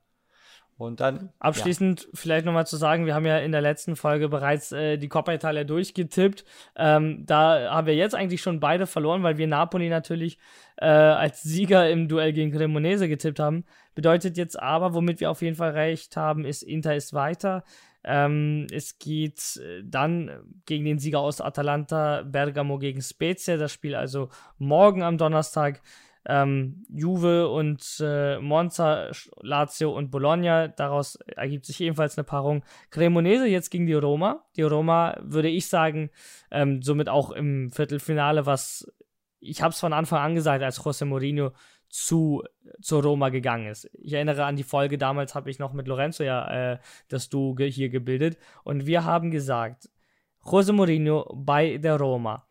[0.78, 1.34] Und dann.
[1.40, 2.10] Abschließend ja.
[2.14, 5.34] vielleicht nochmal zu sagen, wir haben ja in der letzten Folge bereits äh, die Coppa
[5.34, 6.46] Italia durchgetippt.
[6.76, 10.38] Ähm, da haben wir jetzt eigentlich schon beide verloren, weil wir Napoli natürlich
[10.78, 13.66] äh, als Sieger im Duell gegen Cremonese getippt haben.
[13.96, 17.64] Bedeutet jetzt aber, womit wir auf jeden Fall recht haben, ist Inter ist weiter.
[18.08, 20.32] Ähm, es geht äh, dann
[20.66, 23.58] gegen den Sieger aus Atalanta, Bergamo gegen Spezia.
[23.58, 25.82] Das Spiel also morgen am Donnerstag
[26.26, 30.70] ähm, Juve und äh, Monza, Lazio und Bologna.
[30.70, 32.64] Daraus ergibt sich ebenfalls eine Paarung.
[32.92, 34.46] Cremonese jetzt gegen die Roma.
[34.56, 36.10] Die Roma würde ich sagen,
[36.50, 38.90] ähm, somit auch im Viertelfinale, was
[39.40, 41.52] ich habe es von Anfang an gesagt, als José Mourinho
[41.90, 42.44] zu,
[42.82, 43.90] zu Roma gegangen ist.
[43.94, 47.56] Ich erinnere an die Folge, damals habe ich noch mit Lorenzo ja äh, das Du
[47.58, 49.90] hier gebildet und wir haben gesagt,
[50.44, 52.48] José Mourinho bei der Roma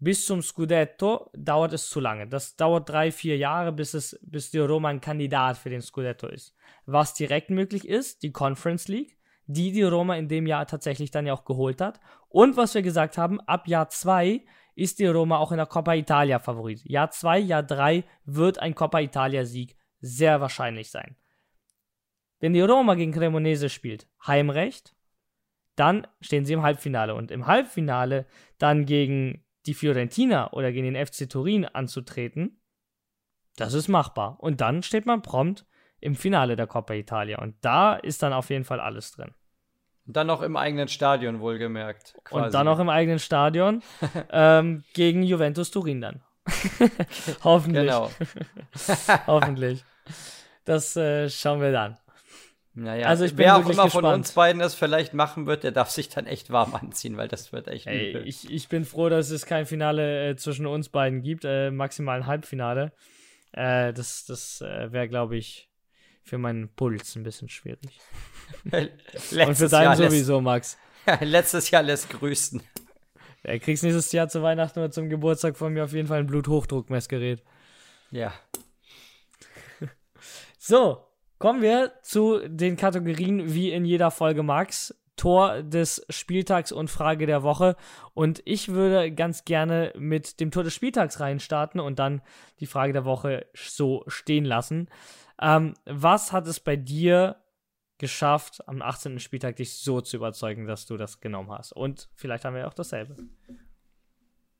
[0.00, 2.28] bis zum Scudetto dauert es zu lange.
[2.28, 6.28] Das dauert drei, vier Jahre, bis, es, bis die Roma ein Kandidat für den Scudetto
[6.28, 6.54] ist.
[6.86, 11.26] Was direkt möglich ist, die Conference League, die die Roma in dem Jahr tatsächlich dann
[11.26, 12.00] ja auch geholt hat.
[12.28, 14.44] Und was wir gesagt haben, ab Jahr zwei
[14.78, 16.84] ist die Roma auch in der Coppa Italia Favorit.
[16.84, 21.16] Jahr zwei, Jahr drei wird ein Coppa Italia Sieg sehr wahrscheinlich sein.
[22.38, 24.94] Wenn die Roma gegen Cremonese spielt, Heimrecht,
[25.74, 27.16] dann stehen sie im Halbfinale.
[27.16, 28.26] Und im Halbfinale
[28.58, 32.62] dann gegen die Fiorentina oder gegen den FC Turin anzutreten,
[33.56, 34.38] das ist machbar.
[34.38, 35.66] Und dann steht man prompt
[35.98, 37.42] im Finale der Coppa Italia.
[37.42, 39.34] Und da ist dann auf jeden Fall alles drin.
[40.08, 42.14] Und dann noch im eigenen Stadion, wohlgemerkt.
[42.24, 42.46] Quasi.
[42.46, 43.82] Und dann noch im eigenen Stadion
[44.32, 46.22] ähm, gegen Juventus Turin dann.
[47.44, 47.84] Hoffentlich.
[47.84, 48.10] Genau.
[49.26, 49.84] Hoffentlich.
[50.64, 51.98] Das äh, schauen wir dann.
[52.74, 54.14] Naja, Also ich bin wer auch immer von gespannt.
[54.18, 57.52] uns beiden es vielleicht machen wird, der darf sich dann echt warm anziehen, weil das
[57.52, 58.26] wird echt Ey, übel.
[58.26, 62.20] ich, ich bin froh, dass es kein Finale äh, zwischen uns beiden gibt, äh, maximal
[62.20, 62.92] ein Halbfinale.
[63.52, 65.68] Äh, das das äh, wäre, glaube ich,
[66.28, 68.00] für meinen Puls ein bisschen schwierig.
[68.64, 70.78] Letztes Und für deinen Jahr sowieso, Max.
[71.20, 72.62] Letztes Jahr lässt grüßen.
[73.42, 76.26] Er kriegst nächstes Jahr zu Weihnachten oder zum Geburtstag von mir auf jeden Fall ein
[76.26, 77.42] Bluthochdruckmessgerät.
[78.10, 78.32] Ja.
[80.60, 81.06] So,
[81.38, 84.94] kommen wir zu den Kategorien wie in jeder Folge Max.
[85.18, 87.76] Tor des Spieltags und Frage der Woche.
[88.14, 92.22] Und ich würde ganz gerne mit dem Tor des Spieltags reinstarten und dann
[92.60, 94.88] die Frage der Woche so stehen lassen.
[95.40, 97.36] Ähm, was hat es bei dir
[97.98, 99.18] geschafft, am 18.
[99.18, 101.72] Spieltag dich so zu überzeugen, dass du das genommen hast?
[101.72, 103.16] Und vielleicht haben wir auch dasselbe.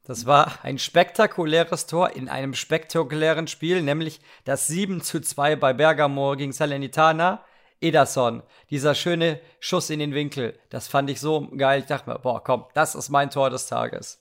[0.05, 5.75] Das war ein spektakuläres Tor in einem spektakulären Spiel, nämlich das 7 zu 2 bei
[5.75, 7.45] Bergamo gegen Salernitana.
[7.81, 11.81] Ederson, dieser schöne Schuss in den Winkel, das fand ich so geil.
[11.81, 14.21] Ich dachte mir, boah, komm, das ist mein Tor des Tages.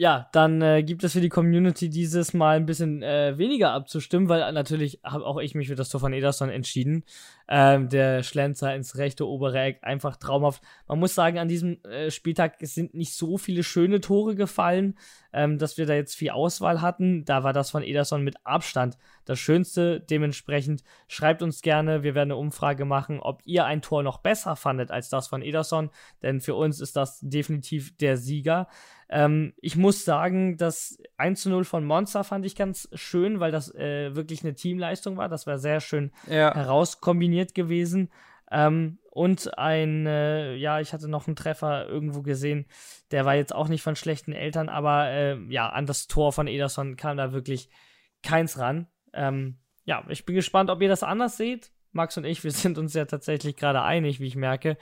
[0.00, 4.30] Ja, dann äh, gibt es für die Community dieses Mal ein bisschen äh, weniger abzustimmen,
[4.30, 7.04] weil natürlich habe auch ich mich für das Tor von Ederson entschieden.
[7.52, 10.62] Ähm, der Schlenzer ins rechte obere Eck, einfach traumhaft.
[10.86, 14.96] Man muss sagen, an diesem äh, Spieltag sind nicht so viele schöne Tore gefallen,
[15.32, 17.24] ähm, dass wir da jetzt viel Auswahl hatten.
[17.24, 19.98] Da war das von Ederson mit Abstand das Schönste.
[20.00, 24.54] Dementsprechend schreibt uns gerne, wir werden eine Umfrage machen, ob ihr ein Tor noch besser
[24.54, 25.90] fandet als das von Ederson,
[26.22, 28.68] denn für uns ist das definitiv der Sieger.
[29.12, 33.50] Ähm, ich muss sagen, das 1 zu 0 von Monza fand ich ganz schön, weil
[33.50, 35.28] das äh, wirklich eine Teamleistung war.
[35.28, 36.54] Das war sehr schön Ja.
[36.54, 38.10] herauskombiniert gewesen.
[38.50, 42.66] Ähm, und ein, äh, ja, ich hatte noch einen Treffer irgendwo gesehen,
[43.10, 46.46] der war jetzt auch nicht von schlechten Eltern, aber äh, ja, an das Tor von
[46.46, 47.68] Ederson kam da wirklich
[48.22, 48.86] keins ran.
[49.12, 51.72] Ähm, ja, ich bin gespannt, ob ihr das anders seht.
[51.92, 54.76] Max und ich, wir sind uns ja tatsächlich gerade einig, wie ich merke.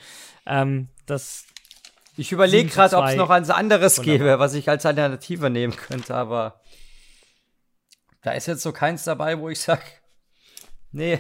[0.46, 1.46] Ähm, das
[2.16, 3.16] Ich überlege 7 zu gerade, ob es 2.
[3.16, 4.18] noch eins anderes Wunderbar.
[4.18, 6.60] gäbe, was ich als Alternative nehmen könnte, aber
[8.22, 9.82] da ist jetzt so keins dabei, wo ich sage,
[10.90, 11.18] nee,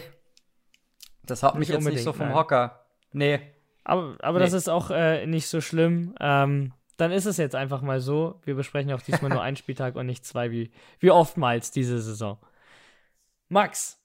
[1.30, 2.34] das haut mich jetzt nicht so vom nein.
[2.36, 2.84] Hocker.
[3.12, 3.40] Nee.
[3.84, 4.44] Aber, aber Nee.
[4.44, 6.14] das ist auch äh, nicht so schlimm.
[6.20, 8.40] Ähm, dann ist es jetzt einfach mal so.
[8.44, 12.38] Wir besprechen auch diesmal nur einen Spieltag und nicht zwei, wie, wie oftmals diese Saison.
[13.48, 13.97] Max,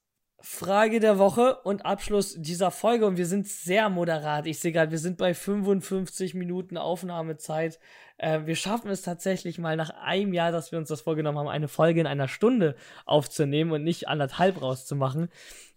[0.46, 3.06] Frage der Woche und Abschluss dieser Folge.
[3.06, 4.46] Und wir sind sehr moderat.
[4.46, 7.80] Ich sehe gerade, wir sind bei 55 Minuten Aufnahmezeit.
[8.18, 11.48] Äh, wir schaffen es tatsächlich mal nach einem Jahr, dass wir uns das vorgenommen haben,
[11.48, 12.76] eine Folge in einer Stunde
[13.06, 15.30] aufzunehmen und nicht anderthalb rauszumachen.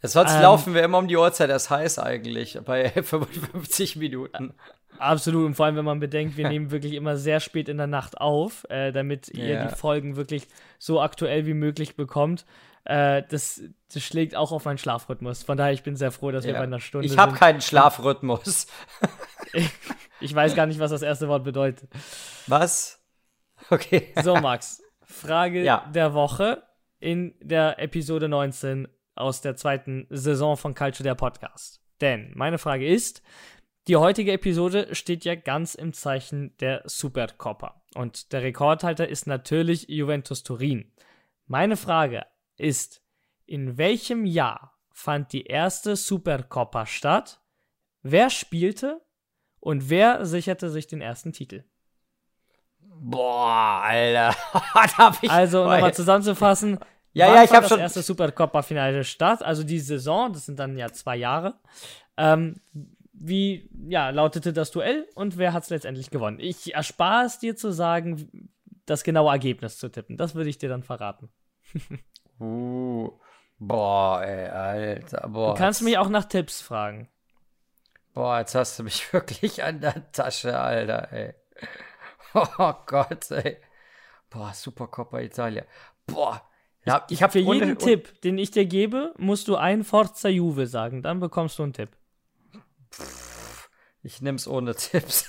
[0.02, 4.52] Sonst Ähm, laufen wir immer um die Uhrzeit, das heiß eigentlich, bei 55 Minuten.
[4.98, 7.86] Absolut, und vor allem, wenn man bedenkt, wir nehmen wirklich immer sehr spät in der
[7.86, 9.66] Nacht auf, äh, damit ihr Ja.
[9.66, 10.48] die Folgen wirklich
[10.78, 12.46] so aktuell wie möglich bekommt.
[12.86, 13.62] Äh, das,
[13.92, 15.42] das schlägt auch auf meinen Schlafrhythmus.
[15.42, 16.58] Von daher, ich bin sehr froh, dass wir Ja.
[16.58, 18.66] bei einer Stunde Ich habe keinen Schlafrhythmus.
[20.20, 21.90] Ich weiß gar nicht, was das erste Wort bedeutet.
[22.46, 23.04] Was?
[23.70, 24.12] Okay.
[24.22, 25.90] So, Max, Frage Ja.
[25.94, 26.62] der Woche
[27.00, 31.80] in der Episode 19 aus der zweiten Saison von Culture der Podcast.
[32.00, 33.22] Denn meine Frage ist,
[33.88, 37.82] die heutige Episode steht ja ganz im Zeichen der Supercoppa.
[37.94, 40.92] Und der Rekordhalter ist natürlich Juventus Turin.
[41.46, 42.24] Meine Frage
[42.56, 43.02] ist,
[43.46, 47.40] in welchem Jahr fand die erste Supercoppa statt?
[48.02, 49.00] Wer spielte
[49.60, 51.64] und wer sicherte sich den ersten Titel?
[52.80, 54.34] Boah, Alter.
[55.28, 56.78] Also, um nochmal zusammenzufassen.
[57.12, 60.58] Ja, ja, ich fand hab das schon- erste Supercoppa-Finale statt, also die Saison, das sind
[60.58, 61.58] dann ja zwei Jahre.
[62.16, 62.60] Ähm,
[63.12, 66.38] wie, ja, lautete das Duell und wer hat es letztendlich gewonnen?
[66.40, 68.50] Ich erspare es dir zu sagen,
[68.84, 70.16] das genaue Ergebnis zu tippen.
[70.18, 71.30] Das würde ich dir dann verraten.
[72.38, 73.10] Uh,
[73.58, 75.28] boah, ey, Alter.
[75.28, 77.08] Boah, Du kannst mich auch nach Tipps fragen.
[78.14, 81.34] Boah, jetzt hast du mich wirklich an der Tasche, Alter, ey.
[82.34, 83.56] Oh Gott, ey.
[84.28, 85.64] Boah, Supercoppa Italia.
[86.06, 86.42] Boah.
[86.84, 90.66] Ja, ich habe Für jeden Tipp, den ich dir gebe, musst du ein Forza Juve
[90.66, 91.02] sagen.
[91.02, 91.90] Dann bekommst du einen Tipp.
[94.02, 95.28] Ich nehm's ohne Tipps.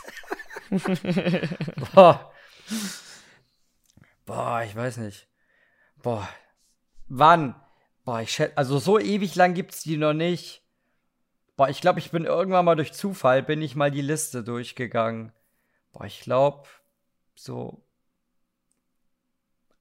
[1.93, 2.31] Boah.
[4.25, 5.27] Boah, ich weiß nicht.
[6.03, 6.27] Boah.
[7.09, 7.55] Wann?
[8.03, 10.63] Boah, ich schätze, also so ewig lang gibt's die noch nicht.
[11.55, 15.31] Boah, ich glaube, ich bin irgendwann mal durch Zufall, bin ich mal die Liste durchgegangen.
[15.91, 16.67] Boah, ich glaube,
[17.35, 17.81] so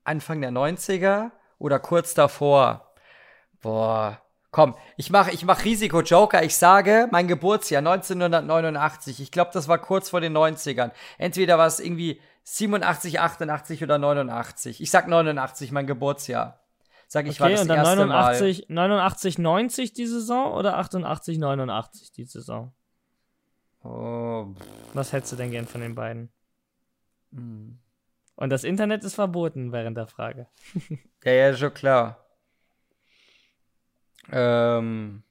[0.04, 2.94] Anfang der 90er oder kurz davor.
[3.60, 4.20] Boah.
[4.52, 6.42] Komm, ich mache ich mach Risiko-Joker.
[6.42, 9.20] Ich sage, mein Geburtsjahr 1989.
[9.20, 10.92] Ich glaube, das war kurz vor den 90ern.
[11.18, 14.80] Entweder war es irgendwie 87, 88 oder 89.
[14.80, 16.60] Ich sag 89, mein Geburtsjahr.
[17.06, 21.38] Sag ich, war Okay, das und dann erste 89, 89, 90 die Saison oder 88,
[21.38, 22.72] 89 die Saison?
[23.82, 23.90] Mal.
[23.90, 24.54] Oh,
[24.94, 26.30] Was hättest du denn gern von den beiden?
[27.32, 27.78] hm.
[28.38, 30.48] Und das Internet ist verboten während der Frage.
[31.24, 32.24] Ja, ja, schon klar.
[34.30, 35.24] Ähm.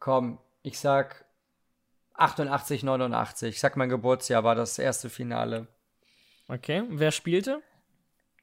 [0.00, 1.24] Komm, ich sag
[2.14, 3.54] 88, 89.
[3.54, 5.68] Ich sag, mein Geburtsjahr war das erste Finale.
[6.48, 7.62] Okay, wer spielte?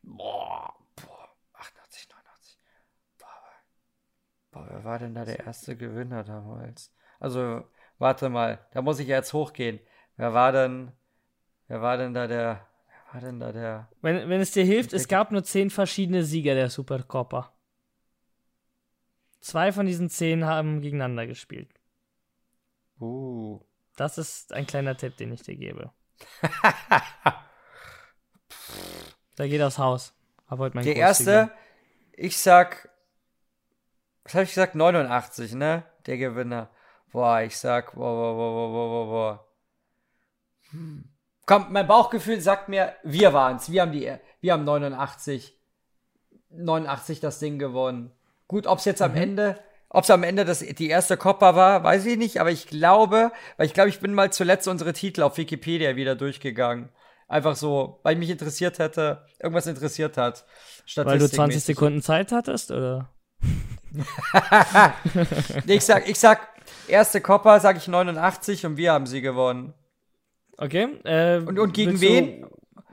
[0.08, 2.58] Boah, boah, 88, 89.
[3.18, 3.28] Boah,
[4.52, 6.94] boah, wer war denn da der erste Gewinner damals?
[7.20, 7.64] Also,
[7.98, 9.80] warte mal, da muss ich jetzt hochgehen.
[10.18, 10.92] Wer war denn,
[11.68, 14.94] wer war denn da der, wer war denn da der, Wenn, wenn es dir hilft,
[14.94, 17.52] es gab nur zehn verschiedene Sieger der Supercoppa.
[19.40, 21.70] Zwei von diesen zehn haben gegeneinander gespielt.
[23.00, 23.60] uh,
[23.96, 25.92] Das ist ein kleiner Tipp, den ich dir gebe.
[29.36, 30.14] Da geht aufs Haus.
[30.48, 31.52] Hab heute mein Der erste,
[32.14, 32.90] ich sag,
[34.24, 34.76] was habe ich gesagt?
[34.76, 35.84] 89, ne?
[36.06, 36.70] Der Gewinner.
[37.12, 39.48] Boah, ich sag, boah, boah, boah, boah, boah, boah, boah.
[40.72, 41.10] Hm.
[41.46, 43.72] Komm, mein Bauchgefühl sagt mir, wir waren's.
[43.72, 44.12] Wir haben die,
[44.42, 45.58] wir haben 89,
[46.50, 48.12] 89 das Ding gewonnen.
[48.48, 49.18] Gut, ob's jetzt am Mhm.
[49.18, 49.60] Ende,
[49.90, 53.68] ob's am Ende das, die erste Copper war, weiß ich nicht, aber ich glaube, weil
[53.68, 56.90] ich glaube, ich bin mal zuletzt unsere Titel auf Wikipedia wieder durchgegangen.
[57.28, 60.46] Einfach so, weil mich interessiert hätte, irgendwas interessiert hat.
[60.96, 61.64] Weil du 20 statistikmäßig.
[61.66, 63.10] Sekunden Zeit hattest, oder?
[65.68, 66.48] Ich sag, ich sag,
[66.88, 69.74] erste Copper sag ich 89 und wir haben sie gewonnen.
[70.58, 70.84] Okay.
[71.04, 72.48] Äh, Und, und gegen willst du- wen?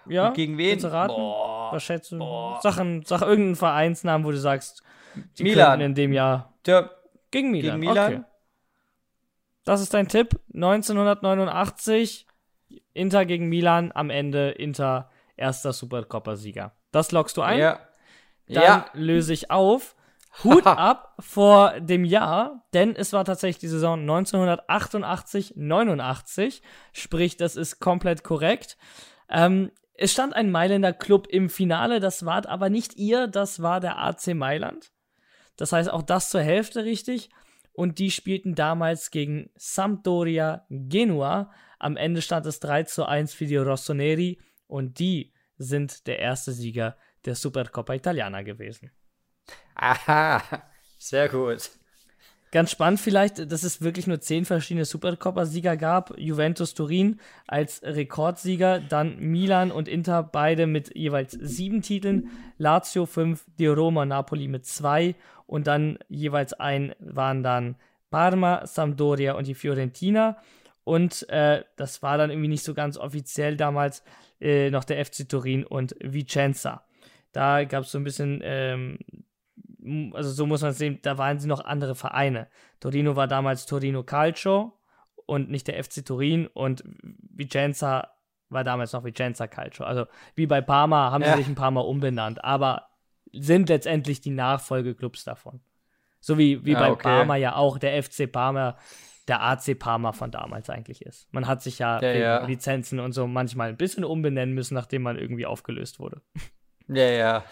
[0.09, 0.29] Ja.
[0.29, 0.71] Und gegen wen?
[0.73, 1.15] willst du raten?
[1.15, 2.19] Boah, Was schätzt du?
[2.61, 4.83] Sag, ein, sag irgendeinen Vereinsnamen, wo du sagst,
[5.39, 5.81] die Milan.
[5.81, 6.91] in dem Jahr der,
[7.31, 7.81] gegen Milan.
[7.81, 8.15] Gegen Milan?
[8.15, 8.25] Okay.
[9.65, 10.41] Das ist dein Tipp.
[10.55, 12.27] 1989
[12.93, 16.73] Inter gegen Milan, am Ende Inter erster Supercoppa-Sieger.
[16.91, 17.59] Das lockst du ein?
[17.59, 17.81] ja.
[18.49, 19.97] Dann ja, löse ich auf.
[20.45, 26.63] Hut ab vor dem Jahr, denn es war tatsächlich die Saison 1988, 89.
[26.93, 28.79] Sprich, das ist komplett korrekt.
[29.29, 33.81] Ähm, es stand ein Mailänder Club im Finale, das war aber nicht ihr, das war
[33.81, 34.91] der AC Mailand.
[35.57, 37.29] Das heißt, auch das zur Hälfte richtig.
[37.75, 41.51] Und die spielten damals gegen Sampdoria Genua.
[41.83, 46.53] Am Ende stand es 3 zu 1 für die Rossoneri und die sind der erste
[46.53, 48.93] Sieger der Supercoppa Italiana gewesen.
[49.75, 50.41] aha,
[50.99, 51.71] sehr gut.
[52.53, 56.17] Ganz spannend vielleicht, dass es wirklich nur zehn verschiedene Supercoppa-Sieger gab.
[56.19, 57.19] Juventus Turin
[57.49, 64.05] als Rekordsieger, dann Milan und Inter beide mit jeweils sieben Titeln, Lazio fünf, die Roma
[64.05, 65.17] Napoli mit zwei
[65.47, 67.77] und dann jeweils ein waren dann
[68.11, 70.37] Parma, Sampdoria und die Fiorentina.
[70.85, 74.03] Und äh, das war dann irgendwie nicht so ganz offiziell damals
[74.41, 76.85] äh, noch der FC Turin und Vicenza.
[77.33, 78.99] Da gab es so ein bisschen ähm,
[80.13, 82.49] also so muss man es sehen, da waren sie noch andere Vereine.
[82.81, 84.79] Torino war damals Torino Calcio
[85.27, 88.09] und nicht der FC Turin und Vicenza
[88.49, 89.85] war damals noch Vicenza Calcio.
[89.85, 91.33] Also wie bei Parma haben Ja.
[91.33, 92.89] sie sich ein paar Mal umbenannt, aber
[93.33, 95.61] sind letztendlich die Nachfolgeclubs davon.
[96.21, 97.03] So wie, wie Ah, bei okay.
[97.03, 98.77] Parma ja auch der FC Parma
[99.29, 101.33] der AC Parma von damals eigentlich ist.
[101.33, 102.45] Man hat sich ja, Ja, ja.
[102.45, 106.23] Lizenzen und so manchmal ein bisschen umbenennen müssen, nachdem man irgendwie aufgelöst wurde.
[106.89, 107.45] Ja, ja.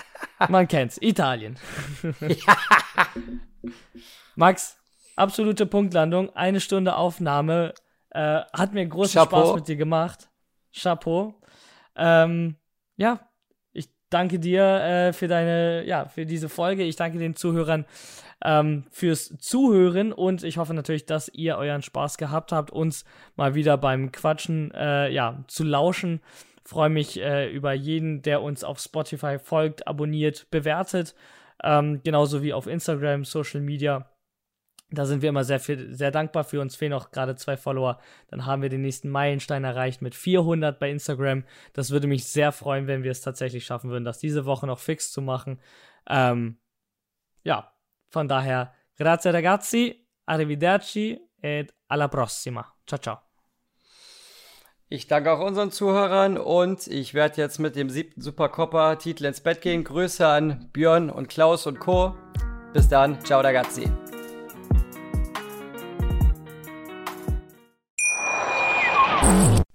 [0.48, 0.98] Man kennt's.
[1.00, 1.58] Italien.
[4.36, 4.78] Max,
[5.16, 6.34] absolute Punktlandung.
[6.34, 7.74] Eine Stunde Aufnahme.
[8.10, 9.44] Äh, hat mir großen Chapeau.
[9.44, 10.30] Spaß mit dir gemacht.
[10.72, 11.34] Chapeau.
[11.96, 12.56] Ähm,
[12.96, 13.20] ja,
[13.72, 16.84] ich danke dir äh, für deine, ja, für diese Folge.
[16.84, 17.84] Ich danke den Zuhörern
[18.44, 23.04] ähm, fürs Zuhören und ich hoffe natürlich, dass ihr euren Spaß gehabt habt, uns
[23.36, 26.20] mal wieder beim Quatschen, äh, ja, zu lauschen.
[26.64, 31.14] Freue mich äh, über jeden, der uns auf Spotify folgt, abonniert, bewertet.
[31.62, 34.10] Ähm, genauso wie auf Instagram, Social Media.
[34.90, 36.60] Da sind wir immer sehr, viel, sehr dankbar für.
[36.60, 37.98] Uns fehlen auch gerade zwei Follower.
[38.28, 41.44] Dann haben wir den nächsten Meilenstein erreicht mit 400 bei Instagram.
[41.74, 44.78] Das würde mich sehr freuen, wenn wir es tatsächlich schaffen würden, das diese Woche noch
[44.78, 45.60] fix zu machen.
[46.08, 46.58] Ähm,
[47.44, 47.72] ja,
[48.08, 52.64] von daher, grazie ragazzi, arrivederci et alla prossima.
[52.86, 53.20] Ciao, ciao.
[54.90, 59.60] Ich danke auch unseren Zuhörern und ich werde jetzt mit dem siebten Supercoppa-Titel ins Bett
[59.60, 59.84] gehen.
[59.84, 62.14] Grüße an Björn und Klaus und Co.
[62.72, 63.22] Bis dann.
[63.22, 63.90] Ciao, ragazzi.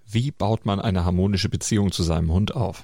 [0.08, 2.84] Wie baut man eine harmonische Beziehung zu seinem Hund auf?